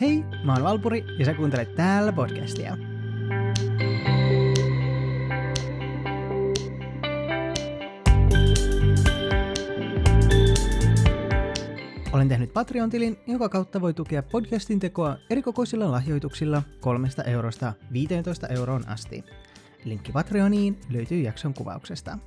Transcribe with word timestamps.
Hei, 0.00 0.24
mä 0.44 0.52
oon 0.52 0.62
Valpuri 0.62 1.04
ja 1.18 1.24
sä 1.24 1.34
kuuntelet 1.34 1.74
täällä 1.74 2.12
podcastia. 2.12 2.76
Olen 12.12 12.28
tehnyt 12.28 12.52
Patreon-tilin, 12.52 13.18
joka 13.26 13.48
kautta 13.48 13.80
voi 13.80 13.94
tukea 13.94 14.22
podcastin 14.22 14.80
tekoa 14.80 15.16
erikokoisilla 15.30 15.90
lahjoituksilla 15.90 16.62
kolmesta 16.80 17.24
eurosta 17.24 17.72
15 17.92 18.46
euroon 18.46 18.88
asti. 18.88 19.24
Linkki 19.84 20.12
Patreoniin 20.12 20.80
löytyy 20.90 21.20
jakson 21.20 21.54
kuvauksesta. 21.54 22.18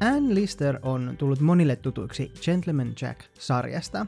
Ann 0.00 0.34
Lister 0.34 0.78
on 0.82 1.14
tullut 1.18 1.40
monille 1.40 1.76
tutuiksi 1.76 2.32
Gentleman 2.44 2.92
Jack-sarjasta. 3.02 4.06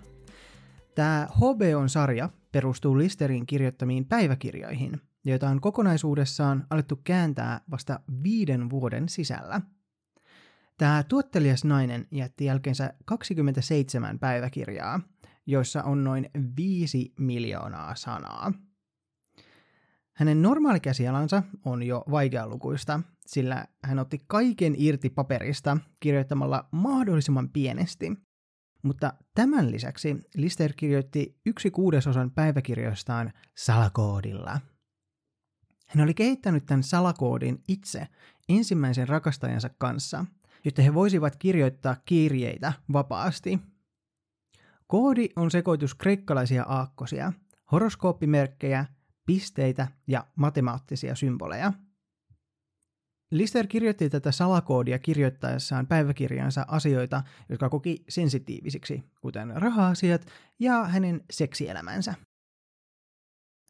Tämä 0.98 1.28
HBO-sarja 1.36 2.28
perustuu 2.52 2.98
Listerin 2.98 3.46
kirjoittamiin 3.46 4.04
päiväkirjoihin, 4.04 5.00
joita 5.24 5.48
on 5.48 5.60
kokonaisuudessaan 5.60 6.66
alettu 6.70 7.00
kääntää 7.04 7.60
vasta 7.70 8.00
viiden 8.22 8.70
vuoden 8.70 9.08
sisällä. 9.08 9.60
Tämä 10.78 11.02
tuottelias 11.02 11.64
nainen 11.64 12.06
jätti 12.10 12.44
jälkeensä 12.44 12.94
27 13.04 14.18
päiväkirjaa, 14.18 15.00
joissa 15.46 15.82
on 15.82 16.04
noin 16.04 16.30
5 16.56 17.14
miljoonaa 17.18 17.94
sanaa. 17.94 18.52
Hänen 20.12 20.42
normaali 20.42 20.80
käsialansa 20.80 21.42
on 21.64 21.82
jo 21.82 22.04
vaikealukuista, 22.10 23.00
sillä 23.26 23.66
hän 23.84 23.98
otti 23.98 24.18
kaiken 24.26 24.74
irti 24.78 25.10
paperista 25.10 25.78
kirjoittamalla 26.00 26.68
mahdollisimman 26.72 27.48
pienesti. 27.48 28.27
Mutta 28.82 29.12
tämän 29.34 29.70
lisäksi 29.70 30.16
Lister 30.34 30.72
kirjoitti 30.76 31.40
yksi 31.46 31.70
kuudesosan 31.70 32.30
päiväkirjoistaan 32.30 33.32
salakoodilla. 33.56 34.60
Hän 35.86 36.04
oli 36.04 36.14
kehittänyt 36.14 36.66
tämän 36.66 36.82
salakoodin 36.82 37.62
itse 37.68 38.08
ensimmäisen 38.48 39.08
rakastajansa 39.08 39.70
kanssa, 39.78 40.24
jotta 40.64 40.82
he 40.82 40.94
voisivat 40.94 41.36
kirjoittaa 41.36 41.96
kirjeitä 42.04 42.72
vapaasti. 42.92 43.58
Koodi 44.86 45.28
on 45.36 45.50
sekoitus 45.50 45.94
kreikkalaisia 45.94 46.62
aakkosia, 46.62 47.32
horoskooppimerkkejä 47.72 48.84
pisteitä 49.26 49.88
ja 50.06 50.26
matemaattisia 50.36 51.14
symboleja. 51.14 51.72
Lister 53.30 53.66
kirjoitti 53.66 54.10
tätä 54.10 54.32
salakoodia 54.32 54.98
kirjoittaessaan 54.98 55.86
päiväkirjansa 55.86 56.64
asioita, 56.68 57.22
jotka 57.48 57.68
koki 57.68 58.04
sensitiivisiksi, 58.08 59.04
kuten 59.20 59.52
raha-asiat 59.56 60.26
ja 60.58 60.84
hänen 60.84 61.24
seksielämänsä. 61.30 62.14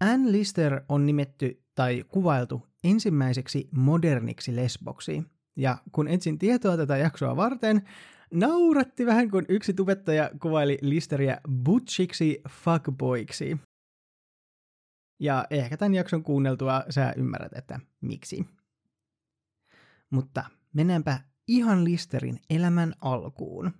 Ann 0.00 0.32
Lister 0.32 0.80
on 0.88 1.06
nimetty 1.06 1.62
tai 1.74 2.04
kuvailtu 2.08 2.66
ensimmäiseksi 2.84 3.68
moderniksi 3.72 4.56
lesboksi, 4.56 5.22
ja 5.56 5.78
kun 5.92 6.08
etsin 6.08 6.38
tietoa 6.38 6.76
tätä 6.76 6.96
jaksoa 6.96 7.36
varten, 7.36 7.88
nauratti 8.34 9.06
vähän 9.06 9.30
kun 9.30 9.44
yksi 9.48 9.74
tubettaja 9.74 10.30
kuvaili 10.42 10.78
Listeriä 10.82 11.40
butchiksi 11.64 12.42
fuckboyksi. 12.48 13.56
Ja 15.20 15.46
ehkä 15.50 15.76
tämän 15.76 15.94
jakson 15.94 16.22
kuunneltua 16.22 16.84
sä 16.90 17.14
ymmärrät, 17.16 17.52
että 17.52 17.80
miksi. 18.00 18.57
Mutta 20.10 20.44
mennäänpä 20.72 21.20
ihan 21.48 21.84
Listerin 21.84 22.40
elämän 22.50 22.94
alkuun. 23.00 23.72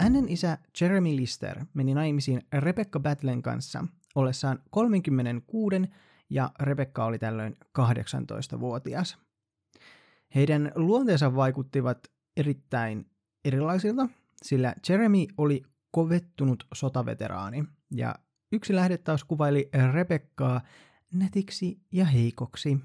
Hänen 0.00 0.28
isä 0.28 0.58
Jeremy 0.80 1.16
Lister 1.16 1.64
meni 1.74 1.94
naimisiin 1.94 2.42
Rebecca 2.52 3.00
Battlen 3.00 3.42
kanssa 3.42 3.84
ollessaan 4.14 4.58
36 4.70 5.76
ja 6.30 6.50
Rebecca 6.60 7.04
oli 7.04 7.18
tällöin 7.18 7.56
18-vuotias. 7.78 9.18
Heidän 10.34 10.72
luonteensa 10.74 11.34
vaikuttivat 11.34 11.98
erittäin 12.36 13.10
erilaisilta, 13.44 14.08
sillä 14.42 14.74
Jeremy 14.88 15.26
oli 15.38 15.62
kovettunut 15.90 16.66
sotaveteraani, 16.74 17.64
ja 17.90 18.14
yksi 18.52 18.74
lähde 18.74 18.98
taas 18.98 19.24
kuvaili 19.24 19.68
Rebekkaa 19.92 20.60
nätiksi 21.18 21.80
ja 21.92 22.04
heikoksi. 22.04 22.78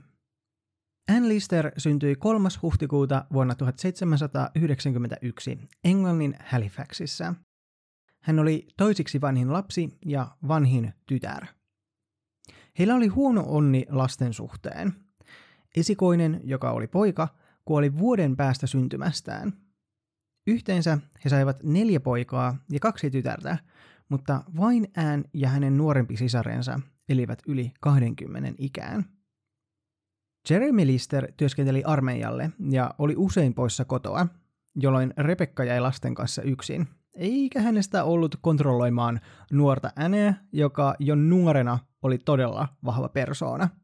Ann 1.09 1.30
Lister 1.30 1.72
syntyi 1.78 2.16
3. 2.16 2.50
huhtikuuta 2.62 3.25
vuonna 3.34 3.56
1791 3.56 5.59
Englannin 5.84 6.36
Halifaxissa. 6.46 7.34
Hän 8.22 8.40
oli 8.40 8.68
toisiksi 8.78 9.22
vanhin 9.22 9.53
lapsi 9.53 9.97
ja 10.06 10.28
vanhin 10.47 10.94
tytär. 11.06 11.46
Heillä 12.80 12.96
oli 12.96 13.08
huono 13.08 13.44
onni 13.47 13.86
lasten 13.90 14.34
suhteen. 14.34 14.94
Esikoinen, 15.75 16.41
joka 16.44 16.72
oli 16.72 16.88
poika, 16.88 17.28
kuoli 17.66 17.97
vuoden 17.97 18.38
päästä 18.38 18.68
syntymästään– 18.68 19.53
Yhteensä 20.47 20.97
he 21.25 21.30
saivat 21.30 21.64
neljä 21.64 22.00
poikaa 22.00 22.58
ja 22.72 22.80
kaksi 22.80 23.09
tytärtä, 23.09 23.58
mutta 24.09 24.44
vain 24.58 24.88
Ään 24.97 25.25
ja 25.34 25.50
hänen 25.50 25.78
nuorempi 25.78 26.18
sisarensa 26.18 26.80
elivät 27.10 27.40
yli 27.48 27.72
20 27.82 28.54
ikään. 28.58 29.06
Jeremy 30.50 30.88
Lister 30.88 31.32
työskenteli 31.38 31.84
armeijalle 31.84 32.52
ja 32.70 32.94
oli 32.98 33.14
usein 33.18 33.54
poissa 33.54 33.86
kotoa, 33.86 34.28
jolloin 34.76 35.14
Rebekka 35.18 35.64
jäi 35.64 35.80
lasten 35.80 36.16
kanssa 36.16 36.42
yksin, 36.42 36.88
eikä 37.16 37.62
hänestä 37.62 38.04
ollut 38.04 38.36
kontrolloimaan 38.42 39.20
nuorta 39.52 39.92
Äneä, 40.00 40.34
joka 40.52 40.96
jo 41.00 41.16
nuorena 41.16 41.80
oli 42.02 42.18
todella 42.18 42.68
vahva 42.86 43.10
persoona– 43.10 43.70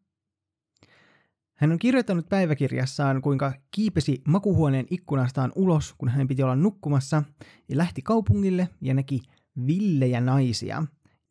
hän 1.57 1.71
on 1.71 1.79
kirjoittanut 1.79 2.29
päiväkirjassaan, 2.29 3.21
kuinka 3.21 3.53
kiipesi 3.71 4.21
makuhuoneen 4.27 4.85
ikkunastaan 4.89 5.51
ulos, 5.55 5.95
kun 5.97 6.09
hänen 6.09 6.27
piti 6.27 6.43
olla 6.43 6.55
nukkumassa, 6.55 7.23
ja 7.69 7.77
lähti 7.77 8.01
kaupungille 8.01 8.69
ja 8.81 8.93
näki 8.93 9.21
villejä 9.67 10.21
naisia 10.21 10.83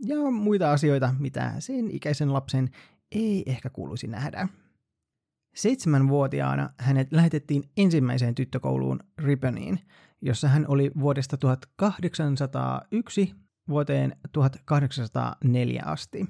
ja 0.05 0.31
muita 0.31 0.73
asioita, 0.73 1.15
mitä 1.19 1.53
sen 1.59 1.91
ikäisen 1.91 2.33
lapsen 2.33 2.71
ei 3.13 3.43
ehkä 3.47 3.71
kuuluisi 3.71 4.07
nähdä. 4.07 4.49
Seitsemänvuotiaana 5.57 6.71
hänet 6.79 7.13
lähetettiin 7.13 7.65
ensimmäiseen 7.77 8.35
tyttökouluun 8.35 9.01
Ribboniin, 9.19 9.81
jossa 10.23 10.49
hän 10.49 10.65
oli 10.69 10.91
vuodesta 11.01 11.37
1801 11.37 13.35
vuoteen 13.69 14.17
1804 14.33 15.83
asti. 15.87 16.27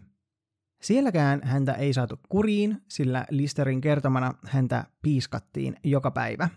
Sielläkään 0.83 1.41
häntä 1.45 1.73
ei 1.73 1.93
saatu 1.93 2.21
kuriin, 2.29 2.83
sillä 2.89 3.27
Listerin 3.31 3.81
kertomana 3.81 4.35
häntä 4.45 4.85
piiskattiin 5.03 5.77
joka 5.85 6.11
päivä. 6.11 6.49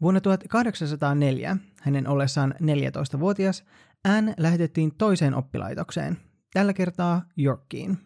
Vuonna 0.00 0.20
1804, 0.20 1.56
hänen 1.82 2.08
ollessaan 2.08 2.54
14-vuotias, 2.62 3.64
Anne 4.08 4.34
lähetettiin 4.38 4.94
toiseen 4.98 5.34
oppilaitokseen, 5.34 6.16
tällä 6.52 6.72
kertaa 6.72 7.22
Yorkiin. 7.38 7.98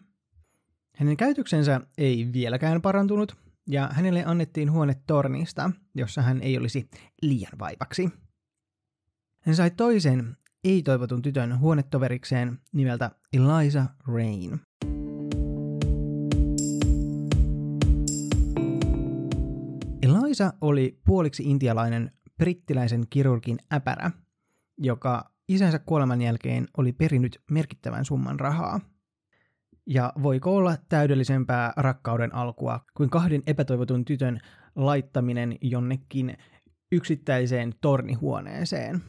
Hänen 0.95 1.17
käytöksensä 1.17 1.81
ei 1.97 2.29
vieläkään 2.33 2.81
parantunut, 2.81 3.35
ja 3.67 3.89
hänelle 3.91 4.23
annettiin 4.25 4.71
huone 4.71 4.95
tornista, 5.07 5.71
jossa 5.95 6.21
hän 6.21 6.41
ei 6.41 6.57
olisi 6.57 6.89
liian 7.21 7.59
vaivaksi. 7.59 8.09
Hän 9.39 9.55
sai 9.55 9.71
toisen 9.71 10.37
ei-toivotun 10.63 11.21
tytön 11.21 11.59
huonetoverikseen 11.59 12.59
nimeltä 12.73 13.11
Eliza 13.33 13.85
Rain. 14.07 14.61
Eliza 20.01 20.53
oli 20.61 20.99
puoliksi 21.05 21.43
intialainen 21.43 22.11
brittiläisen 22.37 23.03
kirurgin 23.09 23.57
äpärä, 23.73 24.11
joka 24.77 25.30
isänsä 25.53 25.79
kuoleman 25.79 26.21
jälkeen 26.21 26.67
oli 26.77 26.91
perinyt 26.91 27.41
merkittävän 27.51 28.05
summan 28.05 28.39
rahaa. 28.39 28.79
Ja 29.87 30.13
voiko 30.23 30.55
olla 30.55 30.77
täydellisempää 30.89 31.73
rakkauden 31.77 32.35
alkua 32.35 32.79
kuin 32.93 33.09
kahden 33.09 33.43
epätoivotun 33.47 34.05
tytön 34.05 34.39
laittaminen 34.75 35.57
jonnekin 35.61 36.37
yksittäiseen 36.91 37.73
tornihuoneeseen? 37.81 39.01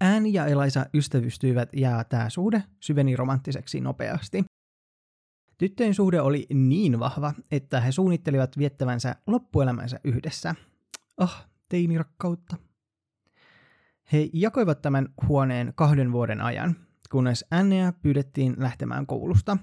Ään 0.00 0.32
ja 0.32 0.46
Eliza 0.46 0.86
ystävystyivät 0.94 1.68
ja 1.72 2.04
tämä 2.04 2.30
suhde 2.30 2.62
syveni 2.80 3.16
romanttiseksi 3.16 3.80
nopeasti. 3.80 4.44
Tyttöjen 5.58 5.94
suhde 5.94 6.20
oli 6.20 6.46
niin 6.54 6.98
vahva, 6.98 7.34
että 7.50 7.80
he 7.80 7.92
suunnittelivat 7.92 8.58
viettävänsä 8.58 9.16
loppuelämänsä 9.26 10.00
yhdessä. 10.04 10.54
Ah, 11.16 11.48
teinirakkautta. 11.68 12.69
He 14.12 14.28
jakoivat 14.32 14.82
tämän 14.82 15.08
huoneen 15.28 15.72
kahden 15.74 16.12
vuoden 16.12 16.40
ajan, 16.40 16.76
kunnes 17.10 17.44
Annea 17.50 17.92
pyydettiin 17.92 18.54
lähtemään 18.58 19.06
koulusta. 19.06 19.56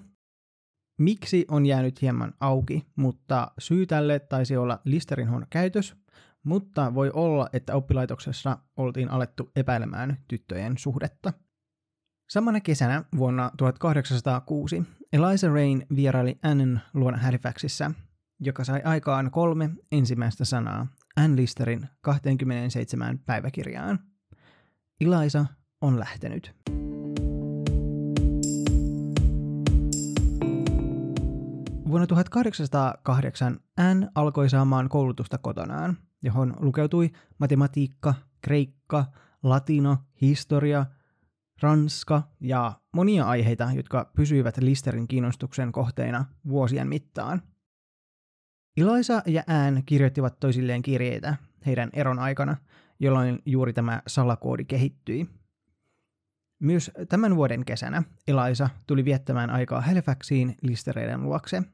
Miksi 0.99 1.45
on 1.51 1.65
jäänyt 1.65 2.01
hieman 2.01 2.33
auki, 2.39 2.87
mutta 2.95 3.51
syy 3.59 3.85
tälle 3.85 4.19
taisi 4.19 4.57
olla 4.57 4.81
Listerin 4.83 5.29
huono 5.29 5.45
käytös, 5.49 5.95
mutta 6.43 6.93
voi 6.95 7.11
olla, 7.13 7.49
että 7.53 7.75
oppilaitoksessa 7.75 8.57
oltiin 8.77 9.11
alettu 9.11 9.51
epäilemään 9.55 10.17
tyttöjen 10.27 10.77
suhdetta. 10.77 11.33
Samana 12.29 12.59
kesänä 12.59 13.03
vuonna 13.17 13.51
1806 13.57 14.83
Eliza 15.13 15.47
Rain 15.47 15.85
vieraili 15.95 16.39
Annen 16.43 16.81
luona 16.93 17.17
Halifaxissa, 17.17 17.91
joka 18.39 18.63
sai 18.63 18.81
aikaan 18.83 19.31
kolme 19.31 19.69
ensimmäistä 19.91 20.45
sanaa 20.45 20.87
Ann 21.17 21.35
Listerin 21.35 21.87
27 22.01 23.19
päiväkirjaan. 23.19 23.99
Eliza 25.01 25.45
on 25.81 25.99
lähtenyt. 25.99 26.55
Vuonna 31.87 32.07
1808 32.07 33.59
Anne 33.77 34.07
alkoi 34.15 34.49
saamaan 34.49 34.89
koulutusta 34.89 35.37
kotonaan, 35.37 35.97
johon 36.21 36.53
lukeutui 36.59 37.09
matematiikka, 37.37 38.13
kreikka, 38.41 39.05
latino, 39.43 39.97
historia, 40.21 40.85
ranska 41.61 42.23
ja 42.39 42.73
monia 42.93 43.25
aiheita, 43.25 43.69
jotka 43.75 44.11
pysyivät 44.15 44.57
Listerin 44.57 45.07
kiinnostuksen 45.07 45.71
kohteina 45.71 46.25
vuosien 46.49 46.87
mittaan. 46.87 47.41
Iloisa 48.77 49.21
ja 49.25 49.43
Ään 49.47 49.83
kirjoittivat 49.85 50.39
toisilleen 50.39 50.81
kirjeitä 50.81 51.35
heidän 51.65 51.89
eron 51.93 52.19
aikana, 52.19 52.57
jolloin 52.99 53.41
juuri 53.45 53.73
tämä 53.73 54.01
salakoodi 54.07 54.65
kehittyi. 54.65 55.27
Myös 56.59 56.91
tämän 57.09 57.35
vuoden 57.35 57.65
kesänä 57.65 58.03
Eliza 58.27 58.69
tuli 58.87 59.05
viettämään 59.05 59.49
aikaa 59.49 59.81
Halifaxiin 59.81 60.55
listereiden 60.61 61.23
luokse– 61.23 61.63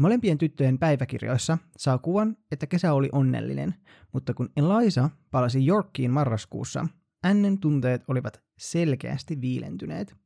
Molempien 0.00 0.38
tyttöjen 0.38 0.78
päiväkirjoissa 0.78 1.58
saa 1.76 1.98
kuvan, 1.98 2.36
että 2.52 2.66
kesä 2.66 2.92
oli 2.92 3.08
onnellinen, 3.12 3.74
mutta 4.12 4.34
kun 4.34 4.50
Eliza 4.56 5.10
palasi 5.30 5.66
Yorkiin 5.66 6.10
marraskuussa, 6.10 6.86
Annen 7.22 7.58
tunteet 7.58 8.02
olivat 8.08 8.42
selkeästi 8.58 9.40
viilentyneet. 9.40 10.16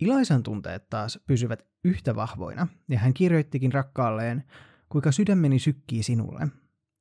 Ilaisan 0.00 0.42
tunteet 0.42 0.90
taas 0.90 1.18
pysyvät 1.26 1.66
yhtä 1.84 2.14
vahvoina, 2.14 2.66
ja 2.88 2.98
hän 2.98 3.14
kirjoittikin 3.14 3.72
rakkaalleen, 3.72 4.44
kuinka 4.88 5.12
sydämeni 5.12 5.58
sykkii 5.58 6.02
sinulle. 6.02 6.48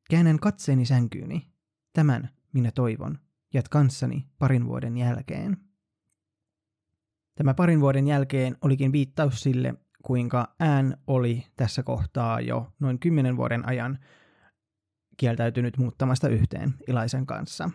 Käännän 0.09 0.39
katseeni 0.39 0.85
sänkyyni. 0.85 1.52
Tämän 1.93 2.29
minä 2.53 2.71
toivon. 2.71 3.19
Jät 3.53 3.69
kanssani 3.69 4.25
parin 4.39 4.67
vuoden 4.67 4.97
jälkeen. 4.97 5.57
Tämä 7.35 7.53
parin 7.53 7.79
vuoden 7.79 8.07
jälkeen 8.07 8.57
olikin 8.61 8.91
viittaus 8.91 9.41
sille, 9.43 9.73
kuinka 10.03 10.55
Anne 10.59 10.97
oli 11.07 11.45
tässä 11.55 11.83
kohtaa 11.83 12.41
jo 12.41 12.73
noin 12.79 12.99
kymmenen 12.99 13.37
vuoden 13.37 13.67
ajan 13.67 13.99
kieltäytynyt 15.17 15.77
muuttamasta 15.77 16.29
yhteen 16.29 16.73
Ilaisen 16.87 17.25
kanssa. 17.25 17.69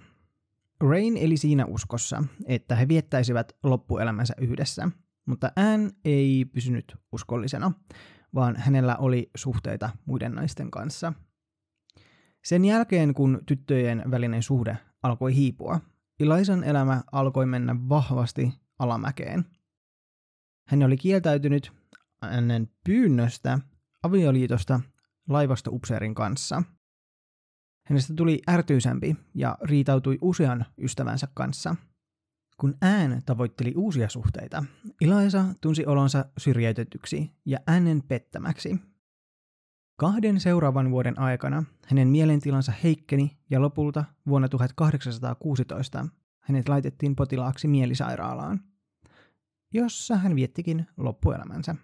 Rain 0.80 1.16
eli 1.16 1.36
siinä 1.36 1.64
uskossa, 1.64 2.24
että 2.46 2.76
he 2.76 2.88
viettäisivät 2.88 3.52
loppuelämänsä 3.62 4.34
yhdessä, 4.40 4.88
mutta 5.26 5.52
Anne 5.56 5.90
ei 6.04 6.44
pysynyt 6.44 6.96
uskollisena, 7.12 7.72
vaan 8.34 8.56
hänellä 8.56 8.96
oli 8.96 9.30
suhteita 9.36 9.90
muiden 10.06 10.32
naisten 10.34 10.70
kanssa. 10.70 11.12
Sen 12.44 12.64
jälkeen, 12.64 13.14
kun 13.14 13.42
tyttöjen 13.46 14.02
välinen 14.10 14.42
suhde 14.42 14.78
alkoi 15.02 15.34
hiipua, 15.34 15.80
Ilaisan 16.20 16.64
elämä 16.64 17.02
alkoi 17.12 17.46
mennä 17.46 17.76
vahvasti 17.88 18.52
alamäkeen. 18.78 19.44
Hän 20.68 20.82
oli 20.82 20.96
kieltäytynyt 20.96 21.72
ennen 22.32 22.70
pyynnöstä 22.84 23.58
avioliitosta 24.02 24.80
laivastoupseerin 25.28 26.14
kanssa. 26.14 26.62
Hänestä 27.86 28.14
tuli 28.14 28.42
ärtyisempi 28.50 29.16
ja 29.34 29.58
riitautui 29.62 30.18
usean 30.20 30.66
ystävänsä 30.78 31.28
kanssa. 31.34 31.76
Kun 32.56 32.74
ään 32.82 33.22
tavoitteli 33.26 33.72
uusia 33.76 34.08
suhteita, 34.08 34.64
Ilaisa 35.00 35.44
tunsi 35.60 35.86
olonsa 35.86 36.24
syrjäytetyksi 36.38 37.30
ja 37.44 37.58
äänen 37.66 38.02
pettämäksi. 38.02 38.76
Kahden 40.00 40.40
seuraavan 40.40 40.90
vuoden 40.90 41.18
aikana 41.18 41.64
hänen 41.86 42.08
mielentilansa 42.08 42.72
heikkeni 42.84 43.38
ja 43.50 43.62
lopulta 43.62 44.04
vuonna 44.28 44.48
1816 44.48 46.06
hänet 46.40 46.68
laitettiin 46.68 47.16
potilaaksi 47.16 47.68
mielisairaalaan, 47.68 48.60
jossa 49.74 50.16
hän 50.16 50.36
viettikin 50.36 50.86
loppuelämänsä. 50.96 51.74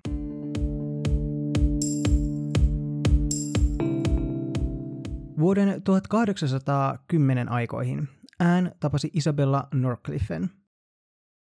Vuoden 5.39 5.83
1810 5.83 7.49
aikoihin 7.49 8.09
Anne 8.39 8.73
tapasi 8.81 9.11
Isabella 9.15 9.69
Norcliffen. 9.75 10.51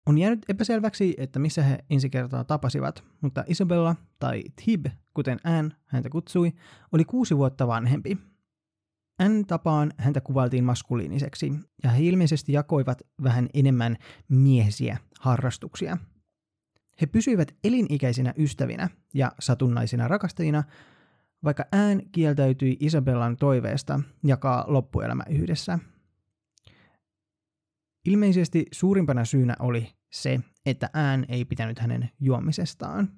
On 0.06 0.18
jäänyt 0.18 0.46
epäselväksi, 0.50 1.16
että 1.18 1.40
missä 1.40 1.64
he 1.64 1.80
ensi 1.90 2.10
kertaa 2.10 2.44
tapasivat, 2.44 3.04
mutta 3.22 3.44
Isabella, 3.48 3.96
tai 4.20 4.44
Tib, 4.66 4.86
kuten 5.14 5.40
Anne 5.44 5.76
häntä 5.86 6.10
kutsui, 6.10 6.54
oli 6.92 7.06
kuusi 7.06 7.38
vuotta 7.38 7.68
vanhempi. 7.68 8.18
Anne 9.20 9.44
tapaan 9.44 9.92
häntä 9.98 10.22
kuvailtiin 10.22 10.64
maskuliiniseksi, 10.64 11.54
ja 11.84 11.90
he 11.90 12.04
ilmeisesti 12.04 12.54
jakoivat 12.54 13.02
vähän 13.24 13.50
enemmän 13.54 13.98
miehisiä 14.30 14.98
harrastuksia. 15.20 15.98
He 17.02 17.06
pysyivät 17.06 17.56
elinikäisinä 17.64 18.34
ystävinä 18.38 18.90
ja 19.14 19.32
satunnaisina 19.40 20.08
rakastajina, 20.08 20.64
vaikka 21.44 21.66
ään 21.72 22.02
kieltäytyi 22.12 22.78
Isabellan 22.80 23.38
toiveesta 23.38 24.00
jakaa 24.24 24.66
loppuelämä 24.68 25.24
yhdessä. 25.30 25.80
Ilmeisesti 28.06 28.66
suurimpana 28.72 29.26
syynä 29.26 29.56
oli 29.60 29.90
se, 30.12 30.40
että 30.66 30.90
ään 30.94 31.26
ei 31.30 31.46
pitänyt 31.46 31.80
hänen 31.80 32.10
juomisestaan. 32.20 33.10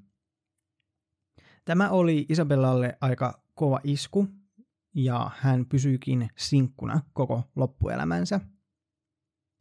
Tämä 1.66 1.90
oli 1.90 2.26
Isabellalle 2.30 2.98
aika 3.02 3.44
kova 3.54 3.80
isku, 3.84 4.28
ja 4.96 5.32
hän 5.38 5.66
pysyikin 5.66 6.30
sinkkuna 6.38 7.02
koko 7.14 7.44
loppuelämänsä. 7.56 8.40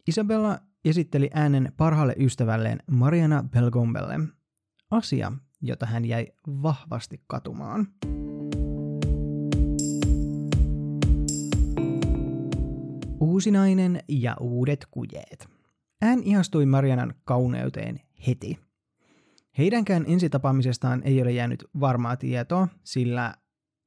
Isabella 0.09 0.59
esitteli 0.85 1.31
äänen 1.35 1.73
parhaalle 1.77 2.15
ystävälleen 2.19 2.79
Mariana 2.91 3.45
Belgombelle, 3.51 4.21
asia, 4.91 5.33
jota 5.61 5.87
hän 5.87 6.05
jäi 6.05 6.27
vahvasti 6.47 7.25
katumaan. 7.27 7.87
Uusi 13.21 13.51
nainen 13.51 14.01
ja 14.09 14.37
uudet 14.41 14.87
kujeet. 14.91 15.49
Ään 16.03 16.23
ihastui 16.23 16.67
Marianan 16.67 17.15
kauneuteen 17.25 18.01
heti. 18.27 18.59
Heidänkään 19.59 20.05
ensitapaamisestaan 20.09 21.03
ei 21.05 21.23
ole 21.23 21.33
jäänyt 21.33 21.65
varmaa 21.81 22.17
tietoa, 22.17 22.69
sillä 22.85 23.35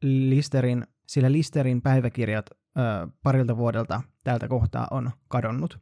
Listerin, 0.04 0.88
sillä 1.08 1.32
Listerin 1.32 1.82
päiväkirjat 1.82 2.46
ö, 2.50 3.08
parilta 3.24 3.58
vuodelta 3.58 4.02
tältä 4.24 4.48
kohtaa 4.48 4.88
on 4.92 5.12
kadonnut. 5.28 5.80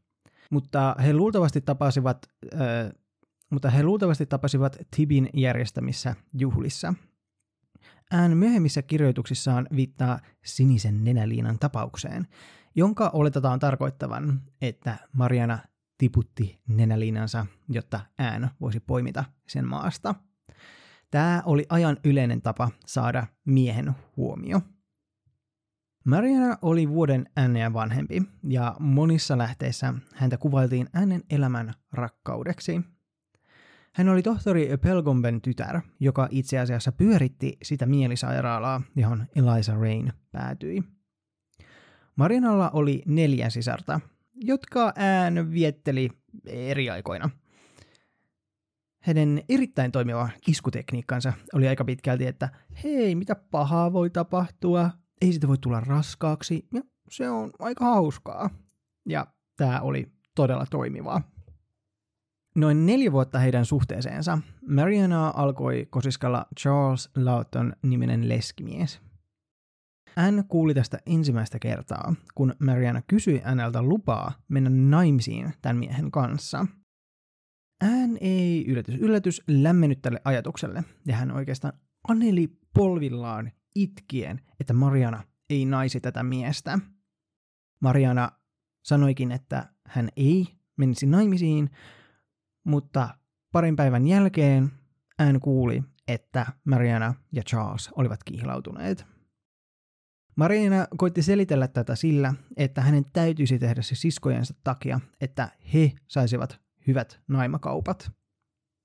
Mutta 0.51 0.96
he 1.03 1.13
luultavasti 1.13 1.62
tapasivat, 1.62 2.17
ö, 2.53 2.58
mutta 3.50 3.70
he 3.70 3.84
luultavasti 3.84 4.25
tapasivat 4.25 4.77
Tibin 4.96 5.29
järjestämissä 5.34 6.15
juhlissa. 6.34 6.93
Ään 8.12 8.38
myöhemmissä 8.38 8.81
kirjoituksissaan 8.81 9.67
viittaa 9.75 10.20
sinisen 10.46 11.03
nenäliinan 11.03 11.60
tapaukseen, 11.60 12.27
jonka 12.75 13.09
oletetaan 13.13 13.59
tarkoittavan, 13.59 14.41
että 14.61 14.97
Mariana 15.13 15.59
tiputti 15.97 16.59
nenäliinansa, 16.67 17.45
jotta 17.69 17.99
ään 18.19 18.49
voisi 18.61 18.79
poimita 18.79 19.23
sen 19.47 19.67
maasta. 19.67 20.15
Tämä 21.11 21.43
oli 21.45 21.65
ajan 21.69 21.97
yleinen 22.03 22.41
tapa 22.41 22.69
saada 22.85 23.27
miehen 23.45 23.95
huomio. 24.17 24.61
Mariana 26.05 26.57
oli 26.61 26.89
vuoden 26.89 27.29
ääneä 27.37 27.73
vanhempi, 27.73 28.23
ja 28.43 28.75
monissa 28.79 29.37
lähteissä 29.37 29.93
häntä 30.15 30.37
kuvailtiin 30.37 30.89
äänen 30.93 31.23
elämän 31.29 31.73
rakkaudeksi. 31.91 32.81
Hän 33.93 34.09
oli 34.09 34.21
tohtori 34.21 34.77
Pelgomben 34.77 35.41
tytär, 35.41 35.81
joka 35.99 36.27
itse 36.31 36.59
asiassa 36.59 36.91
pyöritti 36.91 37.57
sitä 37.63 37.85
mielisairaalaa, 37.85 38.81
johon 38.95 39.27
Eliza 39.35 39.75
Rain 39.75 40.13
päätyi. 40.31 40.83
Marinalla 42.15 42.70
oli 42.70 43.01
neljä 43.06 43.50
sisarta, 43.50 44.00
jotka 44.36 44.94
ään 44.96 45.51
vietteli 45.51 46.10
eri 46.46 46.89
aikoina. 46.89 47.30
Hänen 49.00 49.44
erittäin 49.50 49.91
toimiva 49.91 50.30
iskutekniikkansa 50.48 51.34
oli 51.53 51.68
aika 51.68 51.86
pitkälti, 51.86 52.27
että 52.27 52.50
hei, 52.84 53.15
mitä 53.15 53.36
pahaa 53.36 53.94
voi 53.94 54.10
tapahtua, 54.10 54.89
ei 55.22 55.34
sitä 55.34 55.48
voi 55.48 55.58
tulla 55.58 55.80
raskaaksi, 55.80 56.68
ja 56.74 56.82
se 57.10 57.30
on 57.30 57.51
aika 57.60 57.86
hauskaa. 57.86 58.50
Ja 59.06 59.27
tämä 59.58 59.82
oli 59.82 60.12
todella 60.36 60.65
toimivaa. 60.70 61.32
Noin 62.56 62.86
neljä 62.86 63.12
vuotta 63.12 63.39
heidän 63.39 63.65
suhteeseensa 63.65 64.38
Mariana 64.68 65.34
alkoi 65.36 65.88
kosiskalla 65.89 66.46
Charles 66.60 67.10
Lawton 67.15 67.74
niminen 67.84 68.30
leskimies– 68.30 69.00
Anne 70.15 70.44
kuuli 70.48 70.74
tästä 70.74 71.00
ensimmäistä 71.06 71.60
kertaa, 71.60 72.15
kun 72.36 72.56
Mariana 72.60 73.01
kysyi 73.08 73.41
Annelta 73.46 73.84
lupaa 73.84 74.32
mennä 74.48 74.70
naimisiin 74.70 75.53
tämän 75.62 75.77
miehen 75.77 76.12
kanssa. 76.12 76.65
Anne 77.82 78.18
ei 78.22 78.65
yllätys 78.68 78.96
yllätys 78.96 79.41
lämmennyt 79.48 80.01
tälle 80.01 80.22
ajatukselle, 80.25 80.84
ja 81.06 81.15
hän 81.15 81.32
oikeastaan 81.32 81.74
aneli 82.08 82.48
polvillaan 82.74 83.51
itkien, 83.75 84.41
että 84.60 84.74
Mariana 84.74 85.24
ei 85.50 85.65
naisi 85.65 86.01
tätä 86.01 86.24
miestä. 86.24 86.80
Mariana 87.82 88.32
sanoikin, 88.86 89.32
että 89.32 89.74
hän 89.88 90.10
ei 90.15 90.48
menisi 90.77 91.06
naimisiin, 91.06 91.70
mutta 92.63 93.18
parin 93.51 93.75
päivän 93.75 94.08
jälkeen 94.08 94.72
hän 95.20 95.39
kuuli, 95.39 95.84
että 96.08 96.46
Mariana 96.65 97.13
ja 97.32 97.44
Charles 97.44 97.89
olivat 97.96 98.24
kihlautuneet. 98.24 99.06
Mariana 100.35 100.88
koitti 100.97 101.21
selitellä 101.21 101.67
tätä 101.67 101.95
sillä, 101.95 102.33
että 102.57 102.81
hänen 102.81 103.05
täytyisi 103.13 103.59
tehdä 103.59 103.81
se 103.81 103.95
siskojensa 103.95 104.53
takia, 104.63 105.00
että 105.21 105.50
he 105.73 105.91
saisivat 106.07 106.59
hyvät 106.88 107.19
naimakaupat. 107.27 108.11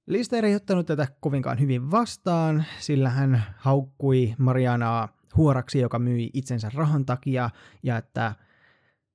Lister 0.06 0.44
ei 0.44 0.54
ottanut 0.54 0.86
tätä 0.86 1.08
kovinkaan 1.20 1.60
hyvin 1.60 1.90
vastaan, 1.90 2.64
sillä 2.78 3.10
hän 3.10 3.42
haukkui 3.56 4.34
Marianaa 4.38 5.08
huoraksi, 5.36 5.78
joka 5.78 5.98
myi 5.98 6.30
itsensä 6.32 6.70
rahan 6.74 7.06
takia, 7.06 7.50
ja 7.82 7.96
että 7.96 8.34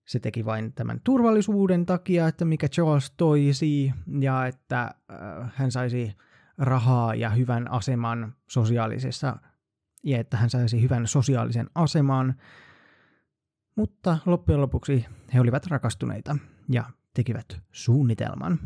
se 0.08 0.20
teki 0.20 0.46
vain 0.46 0.74
tämän 0.74 1.02
turvallisuuden 1.04 1.86
takia, 1.86 2.28
että 2.28 2.46
mikä 2.46 2.68
Charles 2.68 3.12
toisi, 3.18 3.94
ja 4.20 4.48
että 4.48 4.82
äh, 4.82 5.52
hän 5.56 5.72
saisi 5.72 6.16
rahaa 6.58 7.16
ja 7.16 7.30
hyvän 7.30 7.72
aseman 7.72 8.36
sosiaalisessa, 8.48 9.38
ja 10.04 10.20
että 10.20 10.38
hän 10.38 10.50
saisi 10.50 10.82
hyvän 10.82 11.08
sosiaalisen 11.08 11.70
aseman. 11.76 12.36
Mutta 13.76 14.18
loppujen 14.26 14.62
lopuksi 14.62 15.06
he 15.34 15.40
olivat 15.40 15.68
rakastuneita 15.68 16.38
ja 16.70 16.84
tekivät 17.14 17.62
suunnitelman. 17.72 18.60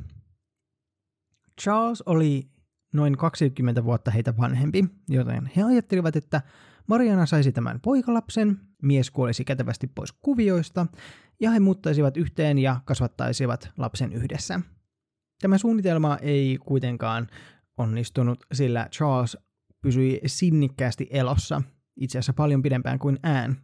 Charles 1.61 2.01
oli 2.01 2.49
noin 2.93 3.17
20 3.17 3.83
vuotta 3.83 4.11
heitä 4.11 4.37
vanhempi, 4.37 4.85
joten 5.09 5.51
he 5.55 5.63
ajattelivat, 5.63 6.15
että 6.15 6.41
Mariana 6.87 7.25
saisi 7.25 7.51
tämän 7.51 7.79
poikalapsen, 7.81 8.59
mies 8.81 9.11
kuolisi 9.11 9.45
kätevästi 9.45 9.87
pois 9.87 10.11
kuvioista, 10.11 10.87
ja 11.39 11.51
he 11.51 11.59
muuttaisivat 11.59 12.17
yhteen 12.17 12.57
ja 12.57 12.81
kasvattaisivat 12.85 13.69
lapsen 13.77 14.13
yhdessä. 14.13 14.59
Tämä 15.41 15.57
suunnitelma 15.57 16.17
ei 16.21 16.57
kuitenkaan 16.65 17.27
onnistunut, 17.77 18.45
sillä 18.53 18.87
Charles 18.91 19.37
pysyi 19.85 20.21
sinnikkäästi 20.25 21.07
elossa, 21.11 21.61
itse 21.95 22.17
asiassa 22.17 22.33
paljon 22.33 22.61
pidempään 22.61 22.99
kuin 22.99 23.19
Anne. 23.23 23.55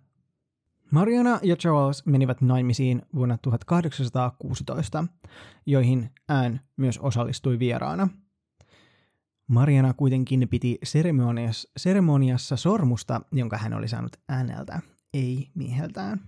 Mariana 0.92 1.40
ja 1.44 1.56
Charles 1.56 2.06
menivät 2.06 2.42
naimisiin 2.42 3.02
vuonna 3.16 3.38
1816, 3.38 5.06
joihin 5.66 6.10
Anne 6.28 6.60
myös 6.78 6.98
osallistui 6.98 7.60
vieraana– 7.60 8.08
Mariana 9.52 9.94
kuitenkin 9.94 10.48
piti 10.50 10.78
seremoniassa, 10.84 11.70
seremoniassa 11.78 12.56
sormusta, 12.58 13.22
jonka 13.32 13.58
hän 13.58 13.74
oli 13.74 13.88
saanut 13.88 14.18
ääneltä, 14.30 14.82
ei 15.14 15.48
mieheltään. 15.56 16.20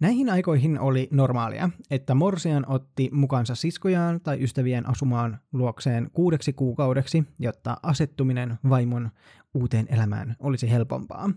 Näihin 0.00 0.30
aikoihin 0.30 0.80
oli 0.80 1.08
normaalia, 1.10 1.70
että 1.90 2.14
Morsian 2.14 2.68
otti 2.68 3.10
mukansa 3.12 3.54
siskojaan 3.54 4.20
tai 4.20 4.42
ystävien 4.42 4.88
asumaan 4.88 5.40
luokseen 5.52 6.10
kuudeksi 6.12 6.52
kuukaudeksi, 6.52 7.24
jotta 7.38 7.76
asettuminen 7.82 8.58
vaimon 8.68 9.10
uuteen 9.54 9.86
elämään 9.90 10.36
olisi 10.38 10.70
helpompaa. 10.70 11.30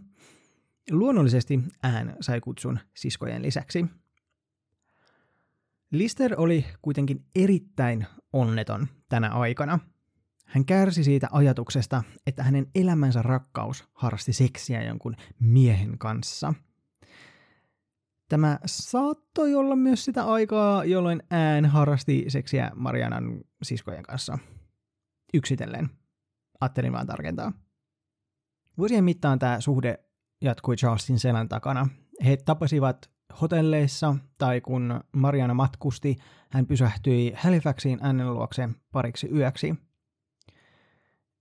Luonnollisesti 0.92 1.60
ään 1.84 2.16
sai 2.22 2.42
kutsun 2.42 2.80
siskojen 2.94 3.42
lisäksi. 3.42 3.86
Lister 5.92 6.34
oli 6.38 6.66
kuitenkin 6.82 7.25
erittäin 7.36 8.06
onneton 8.34 8.88
tänä 9.10 9.30
aikana. 9.30 9.80
Hän 10.46 10.66
kärsi 10.66 11.04
siitä 11.04 11.28
ajatuksesta, 11.32 12.04
että 12.28 12.44
hänen 12.44 12.68
elämänsä 12.75 13.22
rakkaus 13.22 13.89
harrasti 13.94 14.34
seksiä 14.34 14.84
jonkun 14.84 15.16
miehen 15.39 15.98
kanssa. 15.98 16.54
Tämä 18.30 18.60
saattoi 18.66 19.56
olla 19.56 19.76
myös 19.76 20.06
sitä 20.06 20.26
aikaa, 20.26 20.86
jolloin 20.86 21.24
ään 21.32 21.66
harrasti 21.66 22.26
seksiä 22.28 22.72
Marianan 22.76 23.42
siskojen 23.64 24.04
kanssa. 24.04 24.38
Yksitellen. 25.34 25.90
Ajattelin 26.62 26.94
vaan 26.94 27.08
tarkentaa. 27.08 27.52
Vuosien 28.78 29.04
mittaan 29.04 29.40
tämä 29.40 29.60
suhde 29.60 30.00
jatkui 30.42 30.76
Charlesin 30.76 31.20
selän 31.20 31.50
takana. 31.50 31.88
He 32.26 32.38
tapasivat 32.38 33.10
hotelleissa 33.42 34.16
tai 34.38 34.62
kun 34.62 35.04
Mariana 35.12 35.54
matkusti, 35.54 36.16
hän 36.50 36.66
pysähtyi 36.66 37.34
Halifaxiin 37.36 38.00
Annen 38.02 38.34
luokse 38.34 38.70
pariksi 38.92 39.30
yöksi. 39.34 39.76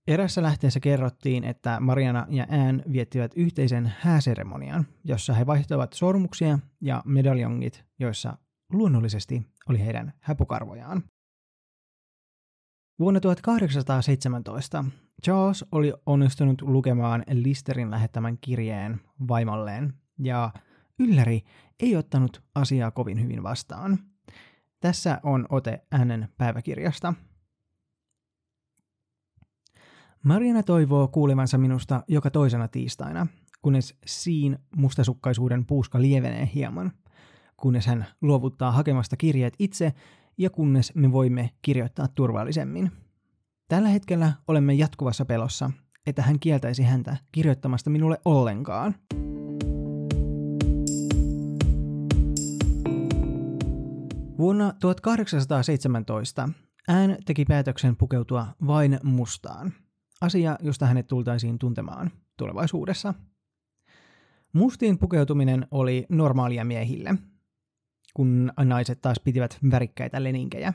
Erässä 0.09 0.41
lähteessä 0.41 0.79
kerrottiin, 0.79 1.43
että 1.43 1.79
Mariana 1.79 2.27
ja 2.29 2.45
Anne 2.49 2.83
viettivät 2.91 3.31
yhteisen 3.35 3.93
hääseremonian, 3.99 4.85
jossa 5.03 5.33
he 5.33 5.45
vaihtoivat 5.45 5.93
sormuksia 5.93 6.59
ja 6.81 7.01
medaljongit, 7.05 7.85
joissa 7.99 8.37
luonnollisesti 8.73 9.47
oli 9.69 9.85
heidän 9.85 10.13
häpukarvojaan. 10.19 11.03
Vuonna 12.99 13.19
1817 13.19 14.85
Charles 15.23 15.65
oli 15.71 15.93
onnistunut 16.05 16.61
lukemaan 16.61 17.23
Listerin 17.31 17.91
lähettämän 17.91 18.37
kirjeen 18.41 19.01
vaimolleen, 19.27 19.93
ja 20.19 20.53
ylläri 20.99 21.41
ei 21.79 21.95
ottanut 21.95 22.43
asiaa 22.55 22.91
kovin 22.91 23.23
hyvin 23.23 23.43
vastaan. 23.43 23.99
Tässä 24.79 25.19
on 25.23 25.45
ote 25.49 25.81
hänen 25.91 26.29
päiväkirjasta. 26.37 27.13
Mariana 30.23 30.63
toivoo 30.63 31.07
kuulevansa 31.07 31.57
minusta 31.57 32.03
joka 32.07 32.31
toisena 32.31 32.67
tiistaina, 32.67 33.27
kunnes 33.61 33.97
siin 34.05 34.59
mustasukkaisuuden 34.75 35.65
puuska 35.65 36.01
lievenee 36.01 36.49
hieman, 36.55 36.91
kunnes 37.57 37.87
hän 37.87 38.05
luovuttaa 38.21 38.71
hakemasta 38.71 39.17
kirjeet 39.17 39.53
itse 39.59 39.93
ja 40.37 40.49
kunnes 40.49 40.95
me 40.95 41.11
voimme 41.11 41.49
kirjoittaa 41.61 42.07
turvallisemmin. 42.07 42.91
Tällä 43.67 43.89
hetkellä 43.89 44.33
olemme 44.47 44.73
jatkuvassa 44.73 45.25
pelossa, 45.25 45.71
että 46.07 46.21
hän 46.21 46.39
kieltäisi 46.39 46.83
häntä 46.83 47.17
kirjoittamasta 47.31 47.89
minulle 47.89 48.17
ollenkaan. 48.25 48.95
Vuonna 54.37 54.73
1817 54.79 56.49
Ään 56.87 57.17
teki 57.25 57.45
päätöksen 57.45 57.95
pukeutua 57.95 58.47
vain 58.67 58.99
mustaan, 59.03 59.73
asia, 60.21 60.57
josta 60.61 60.85
hänet 60.85 61.07
tultaisiin 61.07 61.59
tuntemaan 61.59 62.11
tulevaisuudessa. 62.37 63.13
Mustiin 64.53 64.97
pukeutuminen 64.97 65.67
oli 65.71 66.05
normaalia 66.09 66.65
miehille, 66.65 67.15
kun 68.13 68.51
naiset 68.63 69.01
taas 69.01 69.19
pitivät 69.19 69.57
värikkäitä 69.71 70.23
leninkejä. 70.23 70.73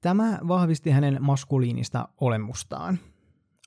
Tämä 0.00 0.38
vahvisti 0.48 0.90
hänen 0.90 1.18
maskuliinista 1.20 2.08
olemustaan. 2.20 2.98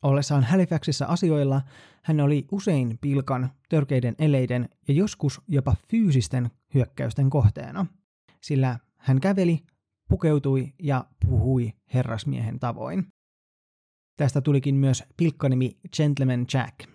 Ollessaan 0.03 0.43
Halifaxissa 0.43 1.05
asioilla 1.05 1.61
hän 2.03 2.19
oli 2.19 2.47
usein 2.51 2.97
pilkan, 3.01 3.49
törkeiden 3.69 4.15
eleiden 4.19 4.69
ja 4.87 4.93
joskus 4.93 5.41
jopa 5.47 5.75
fyysisten 5.89 6.51
hyökkäysten 6.73 7.29
kohteena– 7.29 7.85
sillä 8.47 8.79
hän 8.97 9.19
käveli, 9.19 9.63
pukeutui 10.09 10.73
ja 10.79 11.05
puhui 11.25 11.73
herrasmiehen 11.93 12.59
tavoin. 12.59 13.07
Tästä 14.17 14.41
tulikin 14.41 14.75
myös 14.75 15.03
pilkkanimi 15.17 15.79
Gentleman 15.97 16.45
Jack. 16.53 16.89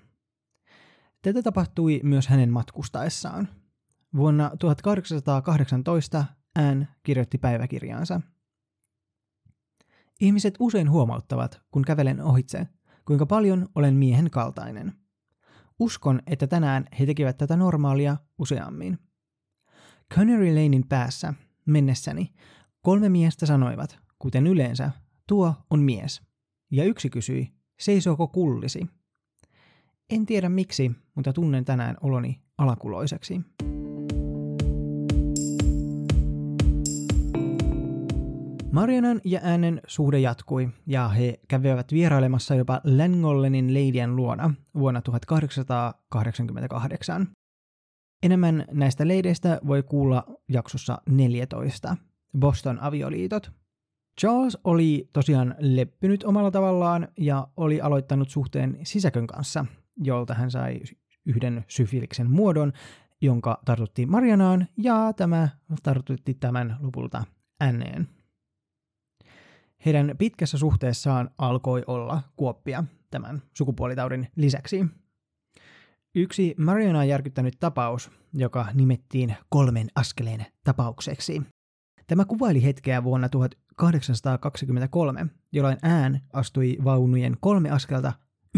Tätä 1.23 1.43
tapahtui 1.43 2.01
myös 2.03 2.29
hänen 2.29 2.51
matkustaessaan. 2.51 3.49
Vuonna 4.17 4.51
1818 4.59 6.25
Anne 6.55 6.89
kirjoitti 7.03 7.39
päiväkirjaansa. 7.39 8.21
Ihmiset 10.21 10.55
usein 10.59 10.91
huomauttavat, 10.91 11.61
kun 11.71 11.83
kävelen 11.83 12.23
ohitse, 12.23 12.69
kuinka 13.05 13.27
paljon 13.27 13.69
olen 13.75 13.95
miehen 13.95 14.31
kaltainen. 14.31 14.93
Uskon, 15.79 16.23
että 16.27 16.47
tänään 16.47 16.85
he 16.99 17.07
tekevät 17.07 17.39
tätä 17.39 17.57
normaalia 17.57 18.17
useammin. 18.39 18.99
Connery 20.15 20.49
Lanein 20.49 20.89
päässä 20.89 21.35
mennessäni 21.67 22.35
kolme 22.81 23.09
miestä 23.09 23.47
sanoivat, 23.47 23.99
kuten 24.19 24.47
yleensä, 24.47 24.91
tuo 25.27 25.55
on 25.71 25.81
mies. 25.81 26.32
Ja 26.75 26.85
yksi 26.85 27.11
kysyi, 27.11 27.53
seisooko 27.81 28.29
kullisi? 28.29 28.87
En 30.11 30.27
tiedä 30.27 30.49
miksi, 30.49 30.93
mutta 31.15 31.33
tunnen 31.33 31.65
tänään 31.65 31.97
oloni 32.01 32.41
alakuloiseksi. 32.59 33.41
Marianan 38.73 39.21
ja 39.25 39.41
äänen 39.43 39.81
suhde 39.87 40.19
jatkui, 40.19 40.69
ja 40.87 41.09
he 41.09 41.41
kävivät 41.49 41.93
vierailemassa 41.93 42.55
jopa 42.55 42.81
Langollenin 42.85 43.75
leidien 43.75 44.17
luona 44.17 44.55
vuonna 44.75 45.03
1888. 45.03 47.29
Enemmän 48.23 48.65
näistä 48.71 49.09
leideistä 49.09 49.61
voi 49.67 49.83
kuulla 49.83 50.25
jaksossa 50.49 50.99
14, 51.09 51.97
Boston 52.39 52.79
avioliitot. 52.81 53.62
Charles 54.21 54.59
oli 54.65 55.09
tosiaan 55.13 55.55
leppynyt 55.59 56.25
omalla 56.25 56.51
tavallaan 56.51 57.09
ja 57.19 57.49
oli 57.57 57.81
aloittanut 57.81 58.31
suhteen 58.31 58.79
sisäkön 58.83 59.27
kanssa, 59.27 59.67
jolta 59.97 60.35
hän 60.35 60.51
sai 60.51 60.81
yhden 61.27 61.65
syfiliksen 61.69 62.31
muodon, 62.31 62.73
jonka 63.21 63.61
tartutti 63.65 64.07
Marianaan, 64.07 64.67
ja 64.77 65.13
tämä 65.17 65.49
tartutti 65.83 66.35
tämän 66.35 66.77
lopulta 66.81 67.25
Anneen. 67.61 68.09
Heidän 69.85 70.15
pitkässä 70.19 70.59
suhteessaan 70.59 71.31
alkoi 71.39 71.85
olla 71.87 72.23
kuoppia 72.37 72.85
tämän 73.11 73.43
sukupuolitaudin 73.57 74.29
lisäksi. 74.37 74.87
Yksi 76.15 76.55
Marianaa 76.59 77.05
järkyttänyt 77.05 77.57
tapaus, 77.61 78.11
joka 78.35 78.67
nimettiin 78.75 79.37
kolmen 79.49 79.87
askeleen 79.95 80.47
tapaukseksi. 80.65 81.43
Tämä 82.07 82.25
kuvaili 82.25 82.63
hetkeä 82.65 83.05
vuonna 83.05 83.29
1823, 83.77 85.27
jolloin 85.53 85.79
ään 85.83 86.21
astui 86.33 86.79
vaunujen 86.85 87.37
kolme 87.41 87.71
askelta 87.71 88.13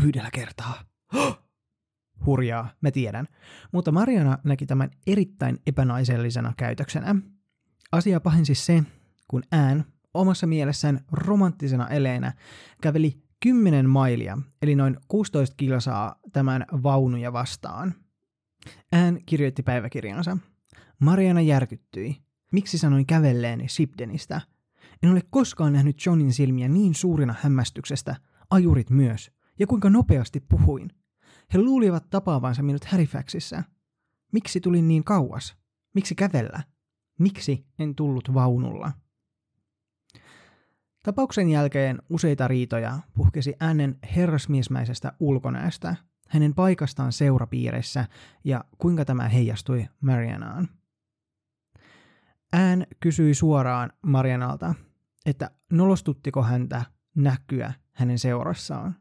yhdellä 0.04 0.30
kertaa. 0.32 0.84
Hurjaa, 2.26 2.70
mä 2.80 2.90
tiedän. 2.90 3.28
Mutta 3.72 3.92
Mariana 3.92 4.38
näki 4.44 4.66
tämän 4.66 4.90
erittäin 5.06 5.58
epänaisellisena 5.66 6.52
käytöksenä. 6.56 7.14
Asia 7.92 8.20
pahensi 8.20 8.54
se, 8.54 8.82
kun 9.28 9.42
ään 9.52 9.84
omassa 10.14 10.46
mielessään 10.46 11.00
romanttisena 11.12 11.88
eleenä 11.88 12.32
käveli 12.82 13.22
10 13.42 13.90
mailia, 13.90 14.38
eli 14.62 14.74
noin 14.74 14.96
16 15.08 15.54
kilsaa 15.56 16.16
tämän 16.32 16.66
vaunuja 16.82 17.32
vastaan. 17.32 17.94
Ään 18.92 19.18
kirjoitti 19.26 19.62
päiväkirjansa. 19.62 20.38
Mariana 21.00 21.40
järkyttyi. 21.40 22.16
Miksi 22.52 22.78
sanoin 22.78 23.06
kävelleeni 23.06 23.68
Sibdenistä? 23.68 24.40
En 25.02 25.10
ole 25.10 25.20
koskaan 25.30 25.72
nähnyt 25.72 26.06
Johnin 26.06 26.32
silmiä 26.32 26.68
niin 26.68 26.94
suurina 26.94 27.34
hämmästyksestä, 27.40 28.16
ajurit 28.50 28.90
myös, 28.90 29.30
ja 29.58 29.66
kuinka 29.66 29.90
nopeasti 29.90 30.40
puhuin. 30.40 30.90
He 31.54 31.58
luulivat 31.58 32.10
tapaavansa 32.10 32.62
minut 32.62 32.84
Halifaxissa. 32.84 33.62
Miksi 34.32 34.60
tulin 34.60 34.88
niin 34.88 35.04
kauas? 35.04 35.56
Miksi 35.94 36.14
kävellä? 36.14 36.62
Miksi 37.18 37.66
en 37.78 37.94
tullut 37.94 38.34
vaunulla? 38.34 38.92
Tapauksen 41.02 41.48
jälkeen 41.48 42.02
useita 42.10 42.48
riitoja 42.48 42.98
puhkesi 43.14 43.54
äänen 43.60 43.98
herrasmiesmäisestä 44.16 45.12
ulkonäöstä, 45.20 45.96
hänen 46.28 46.54
paikastaan 46.54 47.12
seurapiirissä 47.12 48.08
ja 48.44 48.64
kuinka 48.78 49.04
tämä 49.04 49.28
heijastui 49.28 49.86
Marianaan. 50.00 50.68
Ään 52.54 52.86
kysyi 53.00 53.34
suoraan 53.34 53.92
Marianalta, 54.06 54.74
että 55.26 55.50
nolostuttiko 55.72 56.42
häntä 56.42 56.84
näkyä 57.14 57.72
hänen 57.92 58.18
seurassaan, 58.18 58.96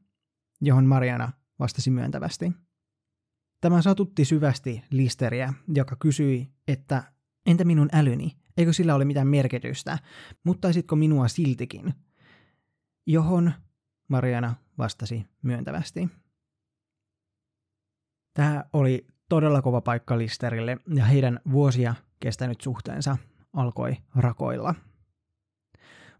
johon 0.61 0.85
Mariana 0.85 1.31
vastasi 1.59 1.91
myöntävästi. 1.91 2.51
Tämä 3.61 3.81
satutti 3.81 4.25
syvästi 4.25 4.83
Listeriä, 4.89 5.53
joka 5.75 5.95
kysyi, 5.95 6.51
että 6.67 7.03
entä 7.45 7.63
minun 7.63 7.89
älyni, 7.93 8.31
eikö 8.57 8.73
sillä 8.73 8.95
ole 8.95 9.05
mitään 9.05 9.27
merkitystä, 9.27 9.97
muttaisitko 10.43 10.95
minua 10.95 11.27
siltikin? 11.27 11.93
Johon 13.07 13.53
Mariana 14.07 14.55
vastasi 14.77 15.25
myöntävästi. 15.41 16.09
Tämä 18.33 18.65
oli 18.73 19.07
todella 19.29 19.61
kova 19.61 19.81
paikka 19.81 20.17
Listerille 20.17 20.77
ja 20.95 21.05
heidän 21.05 21.39
vuosia 21.51 21.95
kestänyt 22.19 22.61
suhteensa 22.61 23.17
alkoi 23.53 23.97
rakoilla. 24.15 24.75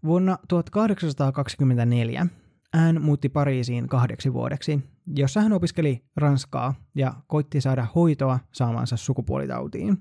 Vuonna 0.04 0.38
1824 0.48 2.28
hän 2.74 3.02
muutti 3.02 3.30
Pariisiin 3.30 3.88
kahdeksi 3.88 4.34
vuodeksi, 4.34 4.80
jossa 5.16 5.42
hän 5.42 5.54
opiskeli 5.54 6.06
ranskaa 6.16 6.74
ja 6.96 7.14
koitti 7.28 7.62
saada 7.62 7.88
hoitoa 7.96 8.40
saamansa 8.52 8.98
sukupuolitautiin. 8.98 9.98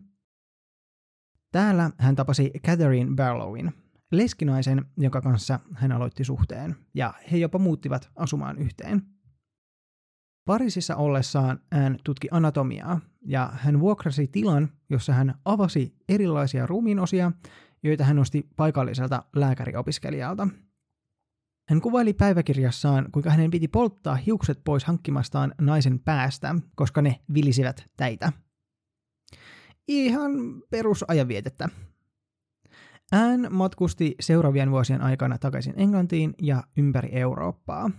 Täällä 1.53 1.91
hän 1.99 2.17
tapasi 2.17 2.51
Catherine 2.67 3.17
Barlowin, 3.17 3.73
leskinaisen, 4.13 4.85
jonka 4.97 5.21
kanssa 5.21 5.61
hän 5.75 5.93
aloitti 5.93 6.25
suhteen, 6.25 6.77
ja 6.95 7.15
he 7.33 7.37
jopa 7.37 7.59
muuttivat 7.59 8.11
asumaan 8.17 8.59
yhteen. 8.59 9.03
Pariisissa 10.45 10.97
ollessaan 10.97 11.61
hän 11.73 11.97
tutki 12.05 12.29
anatomiaa 12.31 13.01
ja 13.27 13.51
hän 13.55 13.81
vuokrasi 13.81 14.27
tilan, 14.27 14.69
jossa 14.91 15.13
hän 15.13 15.35
avasi 15.45 15.95
erilaisia 16.09 16.67
ruumiinosia, 16.67 17.33
joita 17.83 18.05
hän 18.05 18.17
nosti 18.17 18.49
paikalliselta 18.57 19.23
lääkäriopiskelijalta. 19.37 20.49
Hän 21.69 21.81
kuvaili 21.81 22.13
päiväkirjassaan, 22.13 23.09
kuinka 23.13 23.31
hänen 23.31 23.51
piti 23.51 23.69
polttaa 23.69 24.15
hiukset 24.15 24.61
pois 24.65 24.85
hankkimastaan 24.85 25.55
naisen 25.61 25.99
päästä, 25.99 26.55
koska 26.75 27.03
ne 27.03 27.21
vilisivät 27.35 27.85
täitä. 27.97 28.33
Ihan 29.89 30.33
perusajanvietettä. 30.71 31.69
Ään 33.13 33.47
matkusti 33.51 34.15
seuraavien 34.21 34.71
vuosien 34.71 35.01
aikana 35.01 35.39
takaisin 35.39 35.75
Englantiin 35.77 36.35
ja 36.43 36.63
ympäri 36.77 37.09
Eurooppaa. 37.13 37.91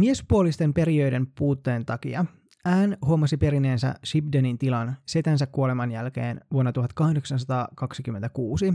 Miespuolisten 0.00 0.74
periöiden 0.74 1.26
puutteen 1.38 1.86
takia 1.86 2.24
Ään 2.64 2.96
huomasi 3.06 3.36
perineensä 3.36 3.94
Shibdenin 4.06 4.58
tilan 4.58 4.96
setänsä 5.06 5.46
kuoleman 5.46 5.90
jälkeen 5.90 6.40
vuonna 6.52 6.72
1826. 6.72 8.74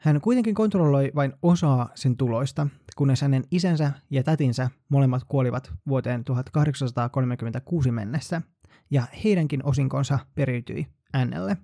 Hän 0.00 0.20
kuitenkin 0.20 0.54
kontrolloi 0.54 1.12
vain 1.14 1.32
osaa 1.42 1.88
sen 1.94 2.16
tuloista, 2.16 2.66
kunnes 2.96 3.22
hänen 3.22 3.44
isänsä 3.50 3.92
ja 4.10 4.22
tätinsä 4.22 4.70
molemmat 4.88 5.24
kuolivat 5.24 5.72
vuoteen 5.88 6.24
1836 6.24 7.90
mennessä, 7.90 8.42
ja 8.90 9.02
heidänkin 9.24 9.64
osinkonsa 9.64 10.18
periytyi 10.34 10.86
Äänelle. 11.12 11.56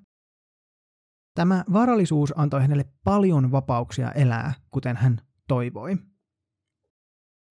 Tämä 1.35 1.65
varallisuus 1.73 2.33
antoi 2.37 2.61
hänelle 2.61 2.85
paljon 3.05 3.53
vapauksia 3.53 4.13
elää, 4.13 4.55
kuten 4.71 4.97
hän 4.97 5.21
toivoi. 5.49 5.97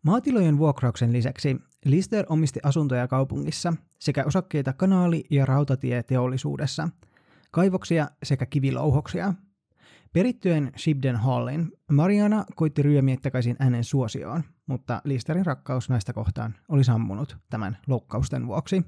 Maatilojen 0.05 0.57
vuokrauksen 0.57 1.13
lisäksi 1.13 1.57
Lister 1.85 2.25
omisti 2.29 2.59
asuntoja 2.63 3.07
kaupungissa 3.07 3.73
sekä 3.99 4.23
osakkeita 4.27 4.73
kanaali- 4.73 5.23
ja 5.29 5.45
rautatieteollisuudessa, 5.45 6.89
kaivoksia 7.51 8.07
sekä 8.23 8.45
kivilouhoksia. 8.45 9.33
Perittyen 10.13 10.71
Shibden 10.77 11.15
Hallin, 11.15 11.71
Mariana 11.91 12.45
koitti 12.55 12.81
ryömiä 12.81 13.17
takaisin 13.21 13.55
hänen 13.59 13.83
suosioon, 13.83 14.43
mutta 14.67 15.01
Listerin 15.03 15.45
rakkaus 15.45 15.89
naista 15.89 16.13
kohtaan 16.13 16.55
oli 16.69 16.83
sammunut 16.83 17.37
tämän 17.49 17.77
loukkausten 17.87 18.47
vuoksi. 18.47 18.83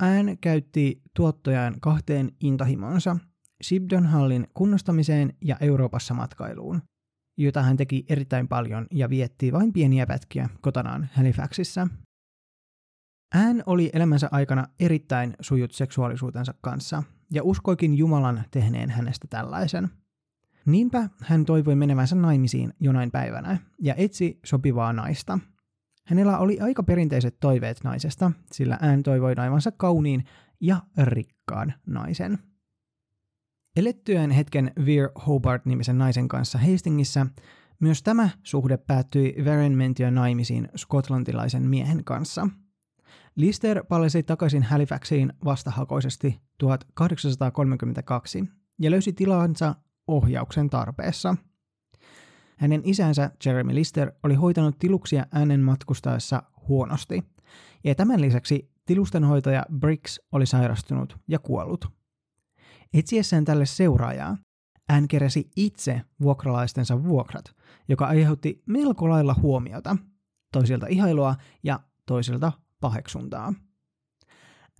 Ään 0.00 0.38
käytti 0.40 1.02
tuottojaan 1.16 1.74
kahteen 1.80 2.32
intohimonsa, 2.40 3.16
Shibden 3.64 4.06
Hallin 4.06 4.46
kunnostamiseen 4.54 5.32
ja 5.44 5.56
Euroopassa 5.60 6.14
matkailuun, 6.14 6.82
jota 7.36 7.62
hän 7.62 7.76
teki 7.76 8.04
erittäin 8.08 8.48
paljon 8.48 8.86
ja 8.90 9.10
vietti 9.10 9.52
vain 9.52 9.72
pieniä 9.72 10.06
pätkiä 10.06 10.48
kotonaan 10.60 11.08
Halifaxissa. 11.14 11.88
Hän 13.32 13.62
oli 13.66 13.90
elämänsä 13.92 14.28
aikana 14.32 14.66
erittäin 14.80 15.34
sujut 15.40 15.72
seksuaalisuutensa 15.72 16.54
kanssa 16.60 17.02
ja 17.32 17.42
uskoikin 17.42 17.94
Jumalan 17.94 18.44
tehneen 18.50 18.90
hänestä 18.90 19.26
tällaisen. 19.30 19.88
Niinpä 20.66 21.08
hän 21.22 21.44
toivoi 21.44 21.74
menevänsä 21.74 22.16
naimisiin 22.16 22.72
jonain 22.80 23.10
päivänä 23.10 23.58
ja 23.78 23.94
etsi 23.94 24.40
sopivaa 24.44 24.92
naista. 24.92 25.38
Hänellä 26.04 26.38
oli 26.38 26.60
aika 26.60 26.82
perinteiset 26.82 27.36
toiveet 27.40 27.84
naisesta, 27.84 28.32
sillä 28.52 28.78
hän 28.80 29.02
toivoi 29.02 29.34
naivansa 29.34 29.72
kauniin 29.72 30.24
ja 30.60 30.82
rikkaan 31.04 31.74
naisen. 31.86 32.38
Elettyään 33.76 34.30
hetken 34.30 34.72
Veer 34.86 35.10
Hobart-nimisen 35.26 35.98
naisen 35.98 36.28
kanssa 36.28 36.58
Hastingissa, 36.58 37.26
myös 37.80 38.02
tämä 38.02 38.28
suhde 38.42 38.76
päättyi 38.76 39.34
Varen 39.44 39.72
mentyä 39.72 40.10
naimisiin 40.10 40.68
skotlantilaisen 40.76 41.62
miehen 41.62 42.04
kanssa. 42.04 42.48
Lister 43.34 43.84
palasi 43.84 44.22
takaisin 44.22 44.62
Halifaxiin 44.62 45.32
vastahakoisesti 45.44 46.40
1832 46.58 48.44
ja 48.80 48.90
löysi 48.90 49.12
tilansa 49.12 49.74
ohjauksen 50.06 50.70
tarpeessa. 50.70 51.36
Hänen 52.56 52.80
isänsä 52.84 53.30
Jeremy 53.46 53.74
Lister 53.74 54.12
oli 54.22 54.34
hoitanut 54.34 54.78
tiluksia 54.78 55.26
äänen 55.32 55.60
matkustaessa 55.60 56.42
huonosti, 56.68 57.24
ja 57.84 57.94
tämän 57.94 58.20
lisäksi 58.20 58.70
tilustenhoitaja 58.86 59.66
Briggs 59.78 60.20
oli 60.32 60.46
sairastunut 60.46 61.18
ja 61.28 61.38
kuollut. 61.38 61.95
Etsiessään 62.94 63.44
tälle 63.44 63.66
seuraajaa, 63.66 64.36
hän 64.90 65.08
keräsi 65.08 65.50
itse 65.56 66.02
vuokralaistensa 66.22 67.04
vuokrat, 67.04 67.44
joka 67.88 68.06
aiheutti 68.06 68.62
melko 68.66 69.08
lailla 69.08 69.34
huomiota, 69.42 69.96
toisilta 70.52 70.86
ihailua 70.86 71.36
ja 71.62 71.80
toisilta 72.06 72.52
paheksuntaa. 72.80 73.54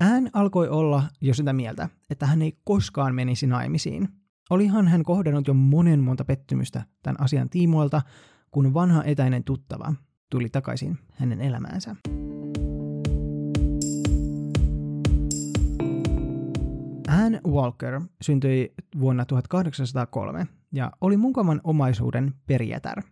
Ään 0.01 0.31
alkoi 0.33 0.69
olla 0.69 1.03
jo 1.21 1.35
sitä 1.35 1.53
mieltä, 1.53 1.89
että 2.11 2.27
hän 2.27 2.43
ei 2.43 2.59
koskaan 2.65 3.15
menisi 3.15 3.47
naimisiin. 3.47 4.09
Olihan 4.51 4.89
hän 4.89 5.03
kohdannut 5.03 5.49
jo 5.49 5.55
monen 5.55 6.01
monta 6.01 6.25
pettymystä 6.25 6.83
tämän 7.03 7.21
asian 7.21 7.51
tiimoilta, 7.51 8.03
kun 8.51 8.75
vanha 8.75 9.05
etäinen 9.05 9.45
tuttava 9.45 9.95
tuli 10.31 10.49
takaisin 10.49 10.99
hänen 11.13 11.41
elämäänsä. 11.41 11.97
Walker 17.47 18.01
syntyi 18.23 18.75
vuonna 19.01 19.25
1803 19.25 20.47
ja 20.73 20.93
oli 21.01 21.17
mukavan 21.17 21.61
omaisuuden 21.65 22.35
perijätär. 22.47 23.03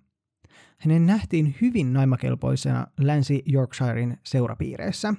Hänen 0.79 1.07
nähtiin 1.07 1.55
hyvin 1.61 1.93
naimakelpoisena 1.93 2.87
Länsi-Yorkshirein 3.01 4.19
seurapiireissä. 4.25 5.15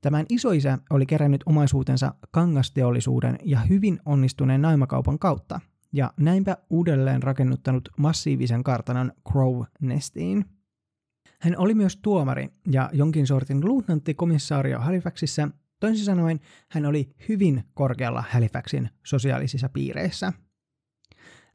Tämän 0.00 0.26
isoisä 0.28 0.78
oli 0.90 1.06
kerännyt 1.06 1.42
omaisuutensa 1.46 2.14
kangasteollisuuden 2.30 3.38
ja 3.44 3.60
hyvin 3.60 4.00
onnistuneen 4.04 4.62
naimakaupan 4.62 5.18
kautta, 5.18 5.60
ja 5.92 6.12
näinpä 6.20 6.56
uudelleen 6.70 7.22
rakennuttanut 7.22 7.88
massiivisen 7.98 8.64
kartanon 8.64 9.12
Crow 9.30 9.62
Nestiin. 9.80 10.44
Hän 11.40 11.58
oli 11.58 11.74
myös 11.74 11.96
tuomari 11.96 12.48
ja 12.70 12.90
jonkin 12.92 13.26
sortin 13.26 13.64
luutnantti 13.64 14.14
komissaario 14.14 14.78
Halifaxissa 14.78 15.48
Toisin 15.82 16.04
sanoen 16.04 16.40
hän 16.68 16.86
oli 16.86 17.14
hyvin 17.28 17.64
korkealla 17.74 18.24
Halifaxin 18.30 18.90
sosiaalisissa 19.06 19.68
piireissä. 19.68 20.32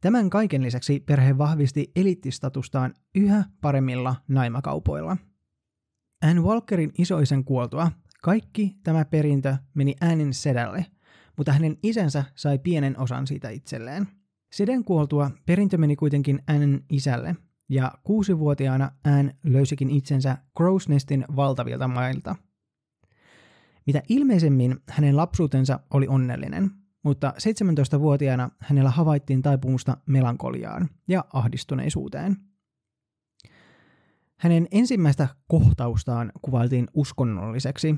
Tämän 0.00 0.30
kaiken 0.30 0.62
lisäksi 0.62 1.00
perhe 1.00 1.38
vahvisti 1.38 1.90
elittistatustaan 1.96 2.94
yhä 3.14 3.44
paremmilla 3.60 4.16
naimakaupoilla. 4.28 5.16
Anne 6.22 6.42
Walkerin 6.42 6.92
isoisen 6.98 7.44
kuoltua 7.44 7.92
kaikki 8.22 8.76
tämä 8.82 9.04
perintö 9.04 9.56
meni 9.74 9.94
äänin 10.00 10.34
sedälle, 10.34 10.86
mutta 11.36 11.52
hänen 11.52 11.76
isänsä 11.82 12.24
sai 12.34 12.58
pienen 12.58 12.98
osan 12.98 13.26
siitä 13.26 13.48
itselleen. 13.48 14.08
Seden 14.52 14.84
kuoltua 14.84 15.30
perintö 15.46 15.78
meni 15.78 15.96
kuitenkin 15.96 16.42
Annen 16.46 16.84
isälle, 16.90 17.36
ja 17.68 17.92
kuusivuotiaana 18.04 18.90
Anne 19.04 19.36
löysikin 19.44 19.90
itsensä 19.90 20.38
Crow's 20.60 20.88
Nestin 20.88 21.24
valtavilta 21.36 21.88
mailta– 21.88 22.36
mitä 23.88 24.02
ilmeisemmin 24.08 24.76
hänen 24.88 25.16
lapsuutensa 25.16 25.80
oli 25.90 26.08
onnellinen, 26.08 26.70
mutta 27.02 27.34
17-vuotiaana 27.38 28.50
hänellä 28.58 28.90
havaittiin 28.90 29.42
taipumusta 29.42 29.96
melankoliaan 30.06 30.88
ja 31.08 31.24
ahdistuneisuuteen. 31.32 32.36
Hänen 34.36 34.68
ensimmäistä 34.70 35.28
kohtaustaan 35.46 36.32
kuvailtiin 36.42 36.86
uskonnolliseksi, 36.94 37.94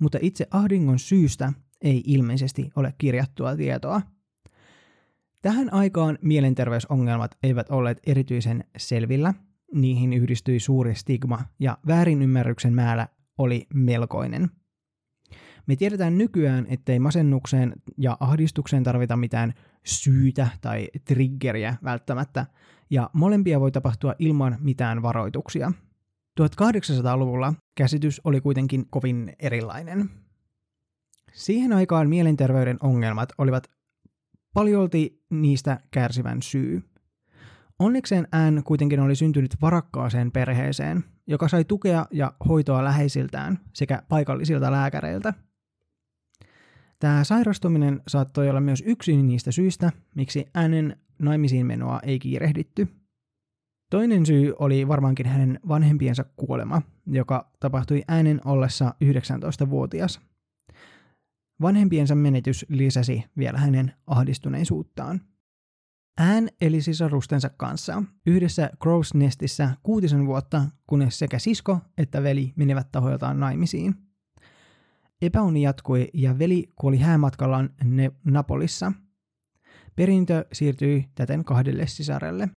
mutta 0.00 0.18
itse 0.22 0.46
ahdingon 0.50 0.98
syystä 0.98 1.52
ei 1.82 2.02
ilmeisesti 2.06 2.70
ole 2.76 2.94
kirjattua 2.98 3.56
tietoa. 3.56 4.02
Tähän 5.42 5.72
aikaan 5.72 6.18
mielenterveysongelmat 6.22 7.36
eivät 7.42 7.70
olleet 7.70 8.00
erityisen 8.06 8.64
selvillä, 8.76 9.34
niihin 9.74 10.12
yhdistyi 10.12 10.60
suuri 10.60 10.94
stigma 10.94 11.40
ja 11.58 11.78
väärinymmärryksen 11.86 12.74
määrä 12.74 13.08
oli 13.38 13.66
melkoinen– 13.74 14.50
me 15.66 15.76
tiedetään 15.76 16.18
nykyään, 16.18 16.66
ettei 16.68 16.98
masennukseen 16.98 17.72
ja 17.98 18.16
ahdistukseen 18.20 18.82
tarvita 18.82 19.16
mitään 19.16 19.54
syytä 19.84 20.48
tai 20.60 20.88
triggeriä 21.04 21.76
välttämättä, 21.84 22.46
ja 22.90 23.10
molempia 23.12 23.60
voi 23.60 23.72
tapahtua 23.72 24.14
ilman 24.18 24.56
mitään 24.60 25.02
varoituksia. 25.02 25.72
1800-luvulla 26.40 27.54
käsitys 27.74 28.20
oli 28.24 28.40
kuitenkin 28.40 28.86
kovin 28.90 29.32
erilainen. 29.38 30.10
Siihen 31.32 31.72
aikaan 31.72 32.08
mielenterveyden 32.08 32.76
ongelmat 32.80 33.28
olivat 33.38 33.70
paljolti 34.54 35.22
niistä 35.30 35.80
kärsivän 35.90 36.42
syy. 36.42 36.82
Onnekseen 37.78 38.28
Anne 38.32 38.62
kuitenkin 38.62 39.00
oli 39.00 39.16
syntynyt 39.16 39.56
varakkaaseen 39.62 40.32
perheeseen, 40.32 41.04
joka 41.26 41.48
sai 41.48 41.64
tukea 41.64 42.06
ja 42.10 42.32
hoitoa 42.48 42.84
läheisiltään 42.84 43.58
sekä 43.72 44.02
paikallisilta 44.08 44.72
lääkäreiltä– 44.72 45.34
Tämä 47.04 47.24
sairastuminen 47.24 48.02
saattoi 48.08 48.50
olla 48.50 48.60
myös 48.60 48.82
yksi 48.86 49.16
niistä 49.16 49.52
syistä, 49.52 49.92
miksi 50.14 50.46
hänen 50.54 50.96
naimisiin 51.18 51.66
menoa 51.66 52.00
ei 52.02 52.18
kiirehditty. 52.18 52.88
Toinen 53.90 54.26
syy 54.26 54.54
oli 54.58 54.88
varmaankin 54.88 55.26
hänen 55.26 55.60
vanhempiensa 55.68 56.24
kuolema, 56.36 56.82
joka 57.06 57.50
tapahtui 57.60 58.02
äänen 58.08 58.40
ollessa 58.44 58.94
19-vuotias. 59.04 60.20
Vanhempiensa 61.60 62.14
menetys 62.14 62.66
lisäsi 62.68 63.24
vielä 63.38 63.58
hänen 63.58 63.92
ahdistuneisuuttaan. 64.06 65.20
Ään 66.18 66.48
eli 66.60 66.82
sisarustensa 66.82 67.48
kanssa 67.48 68.02
yhdessä 68.26 68.70
Crow's 68.84 69.18
Nestissä 69.18 69.70
kuutisen 69.82 70.26
vuotta, 70.26 70.64
kunnes 70.86 71.18
sekä 71.18 71.38
sisko 71.38 71.78
että 71.98 72.22
veli 72.22 72.52
menivät 72.56 72.92
tahoiltaan 72.92 73.40
naimisiin. 73.40 74.13
Epäuni 75.26 75.62
jatkui 75.62 76.08
ja 76.14 76.38
veli 76.38 76.72
kuoli 76.76 76.98
häämatkallaan 76.98 77.70
ne- 77.84 78.12
Napolissa. 78.24 78.92
Perintö 79.96 80.46
siirtyi 80.52 81.08
täten 81.14 81.44
kahdelle 81.44 81.86
sisarelle. 81.86 82.48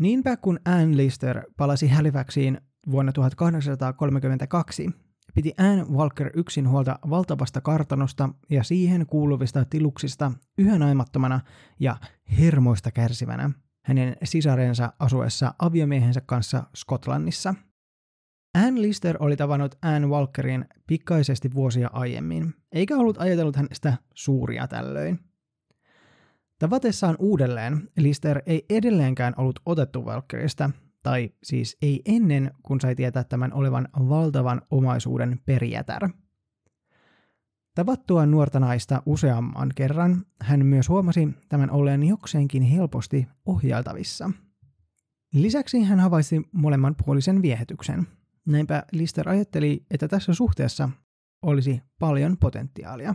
Niinpä 0.00 0.36
kun 0.36 0.60
Anne 0.64 0.96
Lister 0.96 1.42
palasi 1.56 1.88
Halifaxiin 1.88 2.60
vuonna 2.90 3.12
1832, 3.12 4.90
piti 5.34 5.54
Anne 5.58 5.84
Walker 5.84 6.30
yksin 6.34 6.68
huolta 6.68 6.98
valtavasta 7.10 7.60
kartanosta 7.60 8.28
ja 8.50 8.62
siihen 8.62 9.06
kuuluvista 9.06 9.64
tiluksista 9.64 10.32
yhä 10.58 10.78
naimattomana 10.78 11.40
ja 11.80 11.96
hermoista 12.38 12.90
kärsivänä 12.90 13.50
hänen 13.84 14.16
sisarensa 14.24 14.92
asuessa 14.98 15.54
aviomiehensä 15.58 16.20
kanssa 16.20 16.64
Skotlannissa– 16.74 17.54
Anne 18.54 18.82
Lister 18.82 19.16
oli 19.20 19.36
tavannut 19.36 19.74
Anne 19.82 20.08
Walkerin 20.08 20.64
pikaisesti 20.86 21.54
vuosia 21.54 21.90
aiemmin, 21.92 22.54
eikä 22.72 22.96
ollut 22.96 23.18
ajatellut 23.20 23.56
hänestä 23.56 23.96
suuria 24.14 24.68
tällöin. 24.68 25.18
Tavatessaan 26.58 27.16
uudelleen 27.18 27.88
Lister 27.96 28.42
ei 28.46 28.64
edelleenkään 28.70 29.34
ollut 29.36 29.60
otettu 29.66 30.04
Walkerista, 30.04 30.70
tai 31.02 31.30
siis 31.42 31.76
ei 31.82 32.02
ennen 32.04 32.50
kuin 32.62 32.80
sai 32.80 32.94
tietää 32.94 33.24
tämän 33.24 33.52
olevan 33.52 33.88
valtavan 34.08 34.62
omaisuuden 34.70 35.40
perijätär. 35.46 36.08
Tavattua 37.74 38.26
nuorta 38.26 38.60
naista 38.60 39.02
useamman 39.06 39.70
kerran, 39.74 40.26
hän 40.40 40.66
myös 40.66 40.88
huomasi 40.88 41.28
tämän 41.48 41.70
olleen 41.70 42.02
jokseenkin 42.02 42.62
helposti 42.62 43.28
ohjailtavissa. 43.46 44.30
Lisäksi 45.34 45.82
hän 45.82 46.00
havaitsi 46.00 46.42
molemmanpuolisen 46.52 47.42
viehätyksen– 47.42 48.06
Näinpä 48.46 48.82
Lister 48.92 49.28
ajatteli, 49.28 49.84
että 49.90 50.08
tässä 50.08 50.34
suhteessa 50.34 50.88
olisi 51.42 51.82
paljon 51.98 52.36
potentiaalia. 52.36 53.14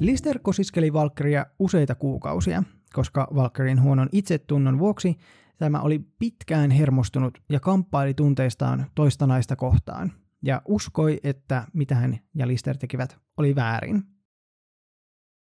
Lister 0.00 0.38
kosiskeli 0.38 0.92
Valkkeria 0.92 1.46
useita 1.58 1.94
kuukausia, 1.94 2.62
koska 2.92 3.28
Valkkerin 3.34 3.82
huonon 3.82 4.08
itsetunnon 4.12 4.78
vuoksi 4.78 5.16
tämä 5.58 5.80
oli 5.80 5.98
pitkään 6.18 6.70
hermostunut 6.70 7.38
ja 7.48 7.60
kamppaili 7.60 8.14
tunteistaan 8.14 8.86
toista 8.94 9.26
naista 9.26 9.56
kohtaan, 9.56 10.12
ja 10.42 10.62
uskoi, 10.68 11.20
että 11.24 11.66
mitä 11.72 11.94
hän 11.94 12.18
ja 12.34 12.46
Lister 12.46 12.76
tekivät 12.76 13.18
oli 13.36 13.54
väärin. 13.54 14.11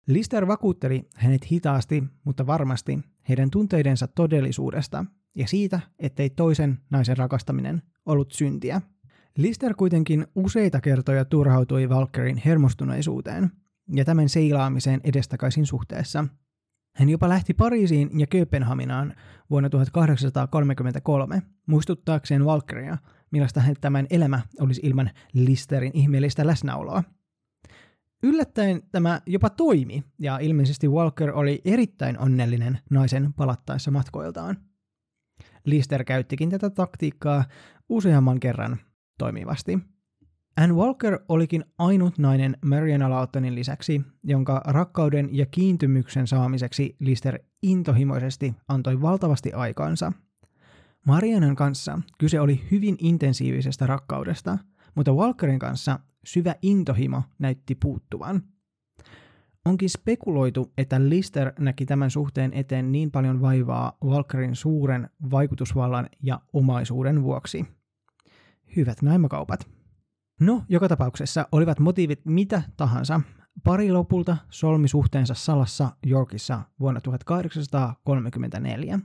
Lister 0.10 0.48
vakuutteli 0.48 1.10
hänet 1.15 1.52
hitaasti, 1.52 2.04
mutta 2.24 2.48
varmasti 2.48 3.00
heidän 3.30 3.50
tunteidensa 3.50 4.08
todellisuudesta 4.08 5.06
ja 5.36 5.48
siitä, 5.48 5.80
ettei 6.00 6.30
toisen 6.30 6.80
naisen 6.89 7.17
rakastaminen 7.17 7.82
ollut 8.06 8.32
syntiä. 8.32 8.82
Lister 9.38 9.74
kuitenkin 9.74 10.28
useita 10.36 10.82
kertoja 10.82 11.26
turhautui 11.26 11.89
Valkerin 11.89 12.41
hermostuneisuuteen 12.45 13.52
ja 13.93 14.06
tämän 14.06 14.30
seilaamiseen 14.30 15.02
edestakaisin 15.04 15.65
suhteessa. 15.65 16.26
Hän 16.95 17.10
jopa 17.10 17.30
lähti 17.30 17.54
Pariisiin 17.54 18.19
ja 18.19 18.28
Kööpenhaminaan 18.28 19.13
vuonna 19.50 19.69
1833 19.69 21.41
muistuttaakseen 21.65 22.45
Valkeria, 22.45 22.98
millaista 23.32 23.60
hän 23.60 23.76
tämän 23.82 24.08
elämä 24.10 24.41
olisi 24.60 24.82
ilman 24.84 25.10
Listerin 25.34 25.91
ihmeellistä 25.93 26.48
läsnäoloa– 26.48 27.04
Yllättäen 28.23 28.82
tämä 28.91 29.21
jopa 29.25 29.49
toimi, 29.49 30.03
ja 30.19 30.38
ilmeisesti 30.38 30.88
Walker 30.88 31.32
oli 31.32 31.62
erittäin 31.65 32.19
onnellinen 32.19 32.79
naisen 32.89 33.34
palattaessa 33.34 33.91
matkoiltaan. 33.91 34.58
Lister 35.65 36.03
käyttikin 36.03 36.49
tätä 36.49 36.69
taktiikkaa 36.69 37.43
useamman 37.89 38.39
kerran, 38.39 38.77
toimivasti. 39.17 39.79
Anne 40.58 40.75
Walker 40.75 41.19
olikin 41.29 41.65
ainut 41.77 42.17
nainen 42.17 42.58
Mariana 42.65 43.10
Laughtonin 43.10 43.55
lisäksi, 43.55 44.01
jonka 44.23 44.62
rakkauden 44.65 45.29
ja 45.32 45.45
kiintymyksen 45.45 46.27
saamiseksi 46.27 46.95
Lister 46.99 47.39
intohimoisesti 47.62 48.53
antoi 48.67 49.01
valtavasti 49.01 49.53
aikaansa. 49.53 50.12
Marianan 51.08 51.55
kanssa 51.55 51.99
kyse 52.17 52.39
oli 52.39 52.67
hyvin 52.71 52.95
intensiivisestä 52.99 53.88
rakkaudesta, 53.88 54.58
mutta 54.95 55.13
Walkerin 55.13 55.60
kanssa 55.60 55.99
syvä 56.25 56.55
intohimo 56.62 57.23
näytti 57.39 57.75
puuttuvan. 57.75 58.43
Onkin 59.65 59.89
spekuloitu, 59.89 60.73
että 60.77 61.10
Lister 61.10 61.53
näki 61.60 61.86
tämän 61.86 62.12
suhteen 62.12 62.53
eteen 62.53 62.91
niin 62.91 63.12
paljon 63.12 63.41
vaivaa 63.41 63.97
Walkerin 64.05 64.55
suuren 64.55 65.10
vaikutusvallan 65.32 66.10
ja 66.23 66.41
omaisuuden 66.53 67.23
vuoksi. 67.23 67.65
Hyvät 68.75 69.01
naimakaupat. 69.01 69.67
No, 70.39 70.63
joka 70.69 70.88
tapauksessa 70.88 71.47
olivat 71.51 71.79
motiivit 71.79 72.25
mitä 72.25 72.62
tahansa. 72.77 73.21
Pari 73.63 73.91
lopulta 73.91 74.38
solmi 74.49 74.88
suhteensa 74.88 75.34
salassa 75.34 75.91
Yorkissa 76.08 76.62
vuonna 76.79 77.01
1834. 77.01 78.99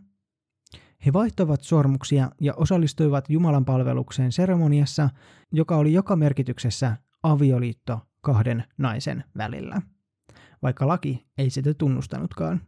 He 1.07 1.13
vaihtoivat 1.13 1.63
sormuksia 1.63 2.31
ja 2.41 2.55
osallistuivat 2.57 3.31
Jumalan 3.31 3.65
palvelukseen 3.65 4.33
seremoniassa, 4.33 5.11
joka 5.53 5.77
oli 5.77 5.93
joka 5.93 6.17
merkityksessä 6.17 6.97
avioliitto 7.23 8.01
kahden 8.21 8.65
naisen 8.79 9.25
välillä, 9.37 9.83
vaikka 10.63 10.89
laki 10.89 11.27
ei 11.39 11.51
sitä 11.51 11.75
tunnustanutkaan. 11.75 12.61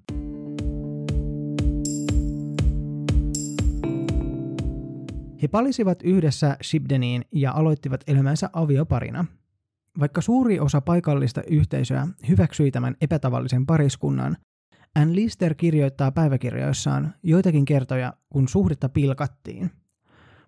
He 5.42 5.48
palisivat 5.48 6.02
yhdessä 6.02 6.56
Shibdeniin 6.62 7.24
ja 7.32 7.52
aloittivat 7.52 8.00
elämänsä 8.06 8.50
avioparina. 8.52 9.24
Vaikka 10.00 10.20
suuri 10.20 10.60
osa 10.60 10.80
paikallista 10.80 11.42
yhteisöä 11.42 12.06
hyväksyi 12.28 12.70
tämän 12.70 12.96
epätavallisen 13.00 13.66
pariskunnan, 13.66 14.36
Ann 14.96 15.14
Lister 15.14 15.54
kirjoittaa 15.54 16.12
päiväkirjoissaan 16.12 17.14
joitakin 17.22 17.64
kertoja, 17.64 18.12
kun 18.30 18.48
suhdetta 18.48 18.88
pilkattiin. 18.88 19.70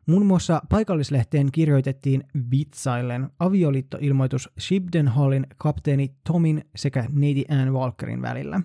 Muun 0.06 0.26
muassa 0.26 0.62
paikallislehteen 0.68 1.52
kirjoitettiin 1.52 2.24
vitsaillen 2.50 3.30
avioliittoilmoitus 3.38 4.50
Shibden 4.60 5.08
Hallin 5.08 5.46
kapteeni 5.56 6.14
Tomin 6.26 6.64
sekä 6.76 7.04
neiti 7.12 7.44
Ann 7.50 7.72
Walkerin 7.72 8.22
välillä. 8.22 8.60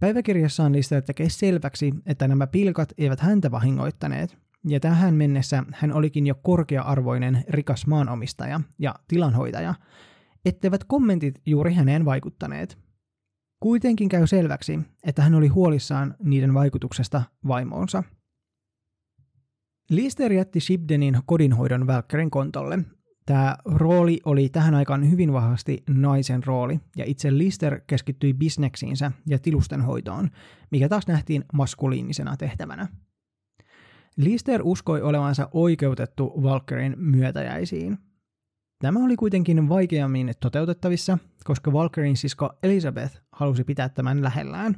Päiväkirjassaan 0.00 0.72
Lister 0.72 1.02
tekee 1.02 1.28
selväksi, 1.28 1.94
että 2.06 2.28
nämä 2.28 2.46
pilkat 2.46 2.92
eivät 2.98 3.20
häntä 3.20 3.50
vahingoittaneet, 3.50 4.38
ja 4.68 4.80
tähän 4.80 5.14
mennessä 5.14 5.64
hän 5.74 5.92
olikin 5.92 6.26
jo 6.26 6.34
korkea-arvoinen 6.34 7.44
rikas 7.48 7.86
maanomistaja 7.86 8.60
ja 8.78 8.94
tilanhoitaja, 9.08 9.74
etteivät 10.44 10.84
kommentit 10.84 11.40
juuri 11.46 11.74
häneen 11.74 12.04
vaikuttaneet. 12.04 12.87
Kuitenkin 13.60 14.08
käy 14.08 14.26
selväksi, 14.26 14.80
että 15.04 15.22
hän 15.22 15.34
oli 15.34 15.48
huolissaan 15.48 16.14
niiden 16.22 16.54
vaikutuksesta 16.54 17.22
vaimoonsa. 17.48 18.02
Lister 19.90 20.32
jätti 20.32 20.60
Shibdenin 20.60 21.18
kodinhoidon 21.26 21.86
Välkkärin 21.86 22.30
kontolle. 22.30 22.78
Tämä 23.26 23.56
rooli 23.64 24.20
oli 24.24 24.48
tähän 24.48 24.74
aikaan 24.74 25.10
hyvin 25.10 25.32
vahvasti 25.32 25.82
naisen 25.88 26.44
rooli, 26.44 26.80
ja 26.96 27.04
itse 27.04 27.38
Lister 27.38 27.80
keskittyi 27.86 28.34
bisneksiinsä 28.34 29.12
ja 29.26 29.38
tilustenhoitoon, 29.38 30.30
mikä 30.70 30.88
taas 30.88 31.06
nähtiin 31.06 31.44
maskuliinisena 31.52 32.36
tehtävänä. 32.36 32.88
Lister 34.16 34.60
uskoi 34.64 35.02
olevansa 35.02 35.48
oikeutettu 35.52 36.42
Valkerin 36.42 36.94
myötäjäisiin. 36.98 37.98
Tämä 38.80 39.04
oli 39.04 39.16
kuitenkin 39.16 39.68
vaikeammin 39.68 40.32
toteutettavissa, 40.40 41.18
koska 41.44 41.72
Valkerin 41.72 42.16
sisko 42.16 42.50
Elizabeth 42.62 43.20
halusi 43.32 43.64
pitää 43.64 43.88
tämän 43.88 44.22
lähellään. 44.22 44.74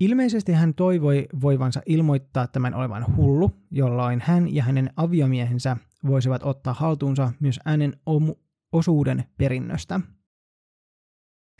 Ilmeisesti 0.00 0.52
hän 0.52 0.74
toivoi 0.74 1.26
voivansa 1.40 1.80
ilmoittaa 1.86 2.46
tämän 2.46 2.74
olevan 2.74 3.16
hullu, 3.16 3.50
jolloin 3.70 4.22
hän 4.24 4.54
ja 4.54 4.62
hänen 4.62 4.90
aviomiehensä 4.96 5.76
voisivat 6.06 6.42
ottaa 6.42 6.74
haltuunsa 6.74 7.32
myös 7.40 7.60
äänen 7.64 7.92
osuuden 8.72 9.24
perinnöstä. 9.38 10.00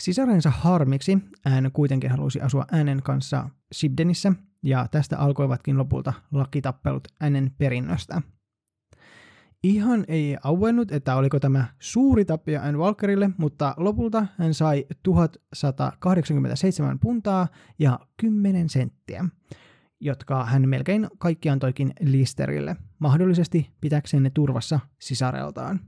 Sisarensa 0.03 0.51
harmiksi 0.51 1.19
ään 1.45 1.71
kuitenkin 1.73 2.11
halusi 2.11 2.41
asua 2.41 2.65
äänen 2.73 3.03
kanssa 3.03 3.51
Sibdenissä 3.73 4.33
ja 4.63 4.89
tästä 4.91 5.19
alkoivatkin 5.19 5.79
lopulta 5.79 6.13
lakitappelut 6.33 7.09
hänen 7.21 7.51
perinnöstä. 7.59 8.23
Ihan 9.67 10.05
ei 10.09 10.37
auennut, 10.43 10.93
että 10.93 11.17
oliko 11.17 11.41
tämä 11.41 11.65
suuri 11.79 12.25
tappio 12.25 12.61
Anne 12.63 12.79
Walkerille, 12.79 13.31
mutta 13.39 13.75
lopulta 13.77 14.27
hän 14.39 14.55
sai 14.55 14.87
1187 15.03 16.99
puntaa 16.99 17.49
ja 17.79 18.01
10 18.17 18.69
senttiä, 18.69 19.25
jotka 20.01 20.45
hän 20.45 20.69
melkein 20.69 21.09
kaikki 21.19 21.51
antoikin 21.51 21.93
Listerille, 22.01 22.77
mahdollisesti 22.99 23.71
pitäkseen 23.81 24.23
ne 24.23 24.31
turvassa 24.31 24.81
sisareltaan. 25.01 25.81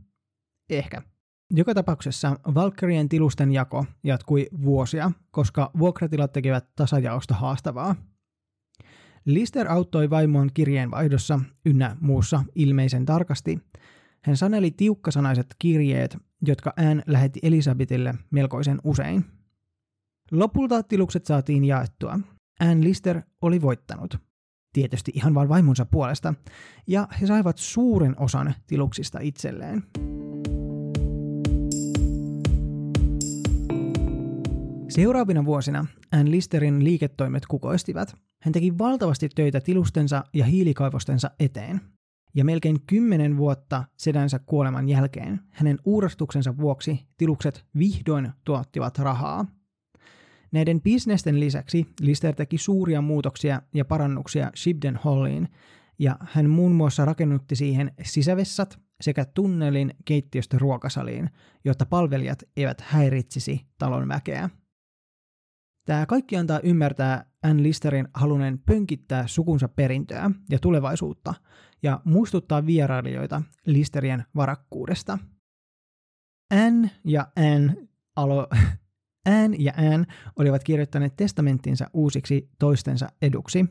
Ehkä. 0.70 1.02
Joka 1.50 1.74
tapauksessa 1.74 2.36
Valkyrien 2.54 3.08
tilusten 3.08 3.52
jako 3.52 3.84
jatkui 4.04 4.46
vuosia, 4.62 5.10
koska 5.30 5.70
vuokratilat 5.78 6.32
tekevät 6.32 6.68
tasajaosta 6.76 7.34
haastavaa. 7.34 7.94
Lister 9.28 9.72
auttoi 9.72 10.10
vaimoon 10.10 10.50
kirjeenvaihdossa 10.54 11.40
ynnä 11.66 11.96
muussa 12.00 12.44
ilmeisen 12.54 13.04
tarkasti. 13.04 13.58
Hän 14.24 14.36
saneli 14.36 14.70
tiukkasanaiset 14.70 15.46
kirjeet, 15.58 16.16
jotka 16.46 16.72
ään 16.76 17.02
lähetti 17.06 17.40
Elisabetille 17.42 18.14
melkoisen 18.30 18.78
usein. 18.84 19.24
Lopulta 20.30 20.82
tilukset 20.82 21.26
saatiin 21.26 21.64
jaettua. 21.64 22.20
Anne 22.60 22.84
Lister 22.84 23.22
oli 23.42 23.62
voittanut. 23.62 24.16
Tietysti 24.72 25.12
ihan 25.14 25.34
vain 25.34 25.48
vaimonsa 25.48 25.86
puolesta, 25.86 26.34
ja 26.86 27.08
he 27.20 27.26
saivat 27.26 27.58
suuren 27.58 28.14
osan 28.20 28.54
tiluksista 28.66 29.18
itselleen. 29.20 29.82
Seuraavina 34.88 35.44
vuosina 35.44 35.86
Ann 36.12 36.30
Listerin 36.30 36.84
liiketoimet 36.84 37.46
kukoistivat. 37.46 38.27
Hän 38.42 38.52
teki 38.52 38.78
valtavasti 38.78 39.28
töitä 39.28 39.60
tilustensa 39.60 40.24
ja 40.34 40.44
hiilikaivostensa 40.44 41.30
eteen. 41.40 41.80
Ja 42.34 42.44
melkein 42.44 42.80
kymmenen 42.86 43.36
vuotta 43.36 43.84
sedänsä 43.96 44.38
kuoleman 44.38 44.88
jälkeen 44.88 45.40
hänen 45.50 45.78
uurastuksensa 45.84 46.56
vuoksi 46.56 47.06
tilukset 47.16 47.64
vihdoin 47.78 48.32
tuottivat 48.44 48.98
rahaa. 48.98 49.46
Näiden 50.52 50.80
bisnesten 50.80 51.40
lisäksi 51.40 51.86
Lister 52.00 52.34
teki 52.34 52.58
suuria 52.58 53.00
muutoksia 53.00 53.62
ja 53.74 53.84
parannuksia 53.84 54.50
Shibden 54.56 54.96
Halliin, 54.96 55.48
ja 55.98 56.16
hän 56.20 56.50
muun 56.50 56.72
muassa 56.72 57.04
rakennutti 57.04 57.56
siihen 57.56 57.92
sisävessat 58.02 58.78
sekä 59.00 59.24
tunnelin 59.24 59.94
keittiöstä 60.04 60.58
ruokasaliin, 60.58 61.30
jotta 61.64 61.86
palvelijat 61.86 62.42
eivät 62.56 62.80
häiritsisi 62.80 63.66
talon 63.78 64.08
väkeä. 64.08 64.50
Tämä 65.88 66.06
kaikki 66.06 66.36
antaa 66.36 66.60
ymmärtää 66.60 67.24
Ann 67.42 67.62
Listerin 67.62 68.08
halunneen 68.14 68.58
pönkittää 68.58 69.26
sukunsa 69.26 69.68
perintöä 69.68 70.30
ja 70.50 70.58
tulevaisuutta 70.58 71.34
ja 71.82 72.00
muistuttaa 72.04 72.66
vierailijoita 72.66 73.42
Listerien 73.66 74.24
varakkuudesta. 74.36 75.18
Ann 76.50 76.88
ja 77.04 77.26
Ann, 77.36 77.88
alo, 78.16 78.48
Ann 79.44 79.54
ja 79.58 79.72
Ann 79.76 80.06
olivat 80.36 80.64
kirjoittaneet 80.64 81.16
testamenttinsa 81.16 81.90
uusiksi 81.92 82.50
toistensa 82.58 83.08
eduksi. 83.22 83.66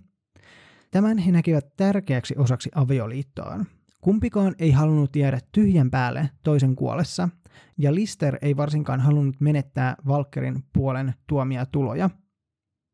Tämän 0.92 1.18
he 1.18 1.32
näkivät 1.32 1.76
tärkeäksi 1.76 2.36
osaksi 2.38 2.70
avioliittoon. 2.76 3.66
Kumpikaan 4.08 4.56
ei 4.60 4.72
halunnut 4.72 5.16
jäädä 5.16 5.40
tyhjän 5.52 5.92
päälle 5.92 6.30
toisen 6.44 6.76
kuolessa, 6.76 7.30
ja 7.78 7.96
Lister 7.96 8.38
ei 8.42 8.58
varsinkaan 8.58 9.00
halunnut 9.00 9.36
menettää 9.40 9.96
Valkerin 10.08 10.64
puolen 10.74 11.14
tuomia 11.30 11.66
tuloja. 11.66 12.10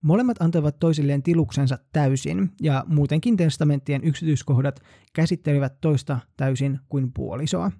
Molemmat 0.04 0.41
antoivat 0.41 0.80
toisilleen 0.80 1.23
tiluksensa 1.23 1.78
täysin, 1.91 2.49
ja 2.62 2.84
muutenkin 2.88 3.38
testamenttien 3.38 4.04
yksityiskohdat 4.04 4.80
käsittelivät 5.13 5.82
toista 5.82 6.19
täysin 6.38 6.80
kuin 6.89 7.13
puolisoa. 7.13 7.71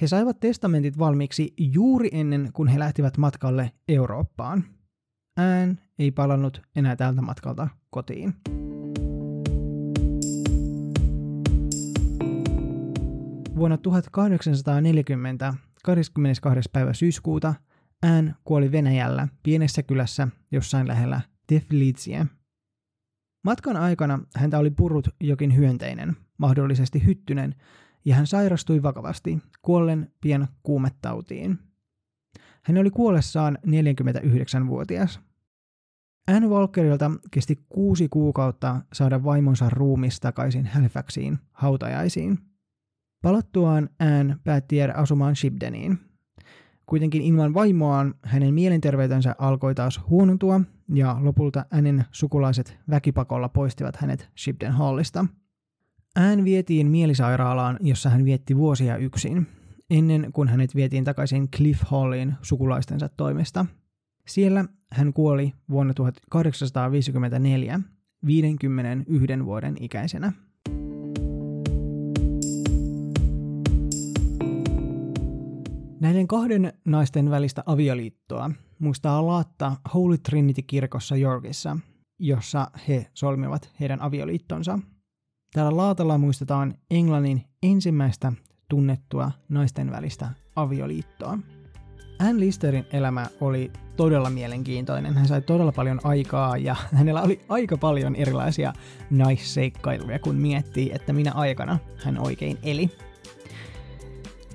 He 0.00 0.06
saivat 0.06 0.40
testamentit 0.40 0.98
valmiiksi 0.98 1.54
juuri 1.58 2.08
ennen 2.12 2.50
kuin 2.52 2.68
he 2.68 2.78
lähtivät 2.78 3.18
matkalle 3.18 3.72
Eurooppaan. 3.88 4.64
Ään 5.36 5.80
ei 5.98 6.10
palannut 6.10 6.62
enää 6.76 6.96
tältä 6.96 7.22
matkalta 7.22 7.68
kotiin. 7.90 8.34
Vuonna 13.56 13.76
1840 13.76 15.54
22. 15.84 16.70
päivä 16.72 16.92
syyskuuta 16.92 17.54
Ään 18.02 18.36
kuoli 18.44 18.72
Venäjällä 18.72 19.28
pienessä 19.42 19.82
kylässä 19.82 20.28
jossain 20.52 20.88
lähellä 20.88 21.20
Teflitsiä. 21.46 22.26
Matkan 23.44 23.76
aikana 23.76 24.20
häntä 24.36 24.58
oli 24.58 24.70
purut 24.70 25.08
jokin 25.20 25.56
hyönteinen, 25.56 26.16
mahdollisesti 26.38 27.06
hyttynen, 27.06 27.54
ja 28.04 28.14
hän 28.14 28.26
sairastui 28.26 28.82
vakavasti, 28.82 29.38
kuollen 29.62 30.12
pian 30.20 30.48
kuumettautiin. 30.62 31.58
Hän 32.62 32.78
oli 32.78 32.90
kuollessaan 32.90 33.58
49-vuotias. 33.66 35.20
Anne 36.28 36.48
Walkerilta 36.48 37.10
kesti 37.30 37.64
kuusi 37.68 38.08
kuukautta 38.08 38.80
saada 38.92 39.24
vaimonsa 39.24 39.70
ruumis 39.70 40.20
takaisin 40.20 40.66
Halifaxiin 40.66 41.38
hautajaisiin. 41.52 42.53
Palattuaan 43.24 43.88
Anne 43.98 44.36
päätti 44.44 44.76
jäädä 44.76 44.92
asumaan 44.92 45.36
Shibdeniin. 45.36 45.98
Kuitenkin 46.86 47.22
ilman 47.22 47.54
vaimoaan 47.54 48.14
hänen 48.22 48.54
mielenterveytensä 48.54 49.34
alkoi 49.38 49.74
taas 49.74 50.00
huonontua 50.10 50.60
ja 50.94 51.16
lopulta 51.20 51.66
Annen 51.70 52.04
sukulaiset 52.12 52.78
väkipakolla 52.90 53.48
poistivat 53.48 53.96
hänet 53.96 54.30
Shibden 54.38 54.72
Hallista. 54.72 55.26
Anne 56.16 56.44
vietiin 56.44 56.86
mielisairaalaan, 56.86 57.78
jossa 57.80 58.10
hän 58.10 58.24
vietti 58.24 58.56
vuosia 58.56 58.96
yksin, 58.96 59.46
ennen 59.90 60.30
kuin 60.32 60.48
hänet 60.48 60.74
vietiin 60.74 61.04
takaisin 61.04 61.50
Cliff 61.50 61.82
Halliin 61.82 62.34
sukulaistensa 62.42 63.08
toimesta. 63.08 63.66
Siellä 64.26 64.64
hän 64.92 65.12
kuoli 65.12 65.52
vuonna 65.70 65.94
1854 65.94 67.80
51 68.26 69.44
vuoden 69.44 69.76
ikäisenä. 69.80 70.32
Näiden 76.04 76.28
kahden 76.28 76.72
naisten 76.84 77.30
välistä 77.30 77.62
avioliittoa 77.66 78.50
muistaa 78.78 79.26
laatta 79.26 79.76
Holy 79.94 80.18
Trinity-kirkossa 80.18 81.16
Yorkissa, 81.16 81.76
jossa 82.18 82.70
he 82.88 83.06
solmivat 83.14 83.70
heidän 83.80 84.02
avioliittonsa. 84.02 84.78
Täällä 85.52 85.76
laatalla 85.76 86.18
muistetaan 86.18 86.74
Englannin 86.90 87.42
ensimmäistä 87.62 88.32
tunnettua 88.68 89.30
naisten 89.48 89.90
välistä 89.90 90.28
avioliittoa. 90.56 91.38
Anne 92.18 92.40
Listerin 92.40 92.86
elämä 92.92 93.26
oli 93.40 93.72
todella 93.96 94.30
mielenkiintoinen. 94.30 95.14
Hän 95.14 95.28
sai 95.28 95.42
todella 95.42 95.72
paljon 95.72 96.00
aikaa 96.04 96.56
ja 96.56 96.76
hänellä 96.98 97.22
oli 97.22 97.40
aika 97.48 97.76
paljon 97.76 98.16
erilaisia 98.16 98.72
naisseikkailuja, 99.10 100.18
kun 100.18 100.36
miettii, 100.36 100.90
että 100.94 101.12
minä 101.12 101.32
aikana 101.32 101.78
hän 102.04 102.18
oikein 102.18 102.58
eli. 102.62 102.90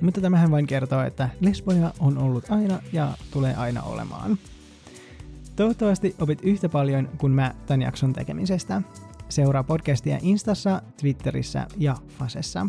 Mutta 0.02 0.22
tämähän 0.22 0.52
vain 0.52 0.68
kertoo, 0.68 1.02
että 1.02 1.30
lesboja 1.40 1.94
on 2.00 2.18
ollut 2.18 2.52
aina 2.52 2.80
ja 2.94 3.12
tulee 3.32 3.56
aina 3.56 3.82
olemaan. 3.84 4.38
Toivottavasti 5.56 6.16
opit 6.20 6.40
yhtä 6.44 6.70
paljon 6.70 7.10
kuin 7.18 7.32
mä 7.32 7.54
tämän 7.66 7.82
jakson 7.82 8.14
tekemisestä. 8.14 8.82
Seuraa 9.30 9.64
podcastia 9.64 10.20
Instassa, 10.22 10.82
Twitterissä 11.02 11.68
ja 11.78 11.96
Fasessa. 12.20 12.68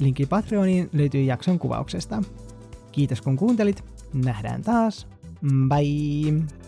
Linkki 0.00 0.26
Patreoniin 0.26 0.90
löytyy 0.92 1.22
jakson 1.22 1.58
kuvauksesta. 1.58 2.22
Kiitos 2.92 3.22
kun 3.22 3.36
kuuntelit. 3.36 3.84
Nähdään 4.14 4.62
taas. 4.62 5.06
Bye! 5.68 6.61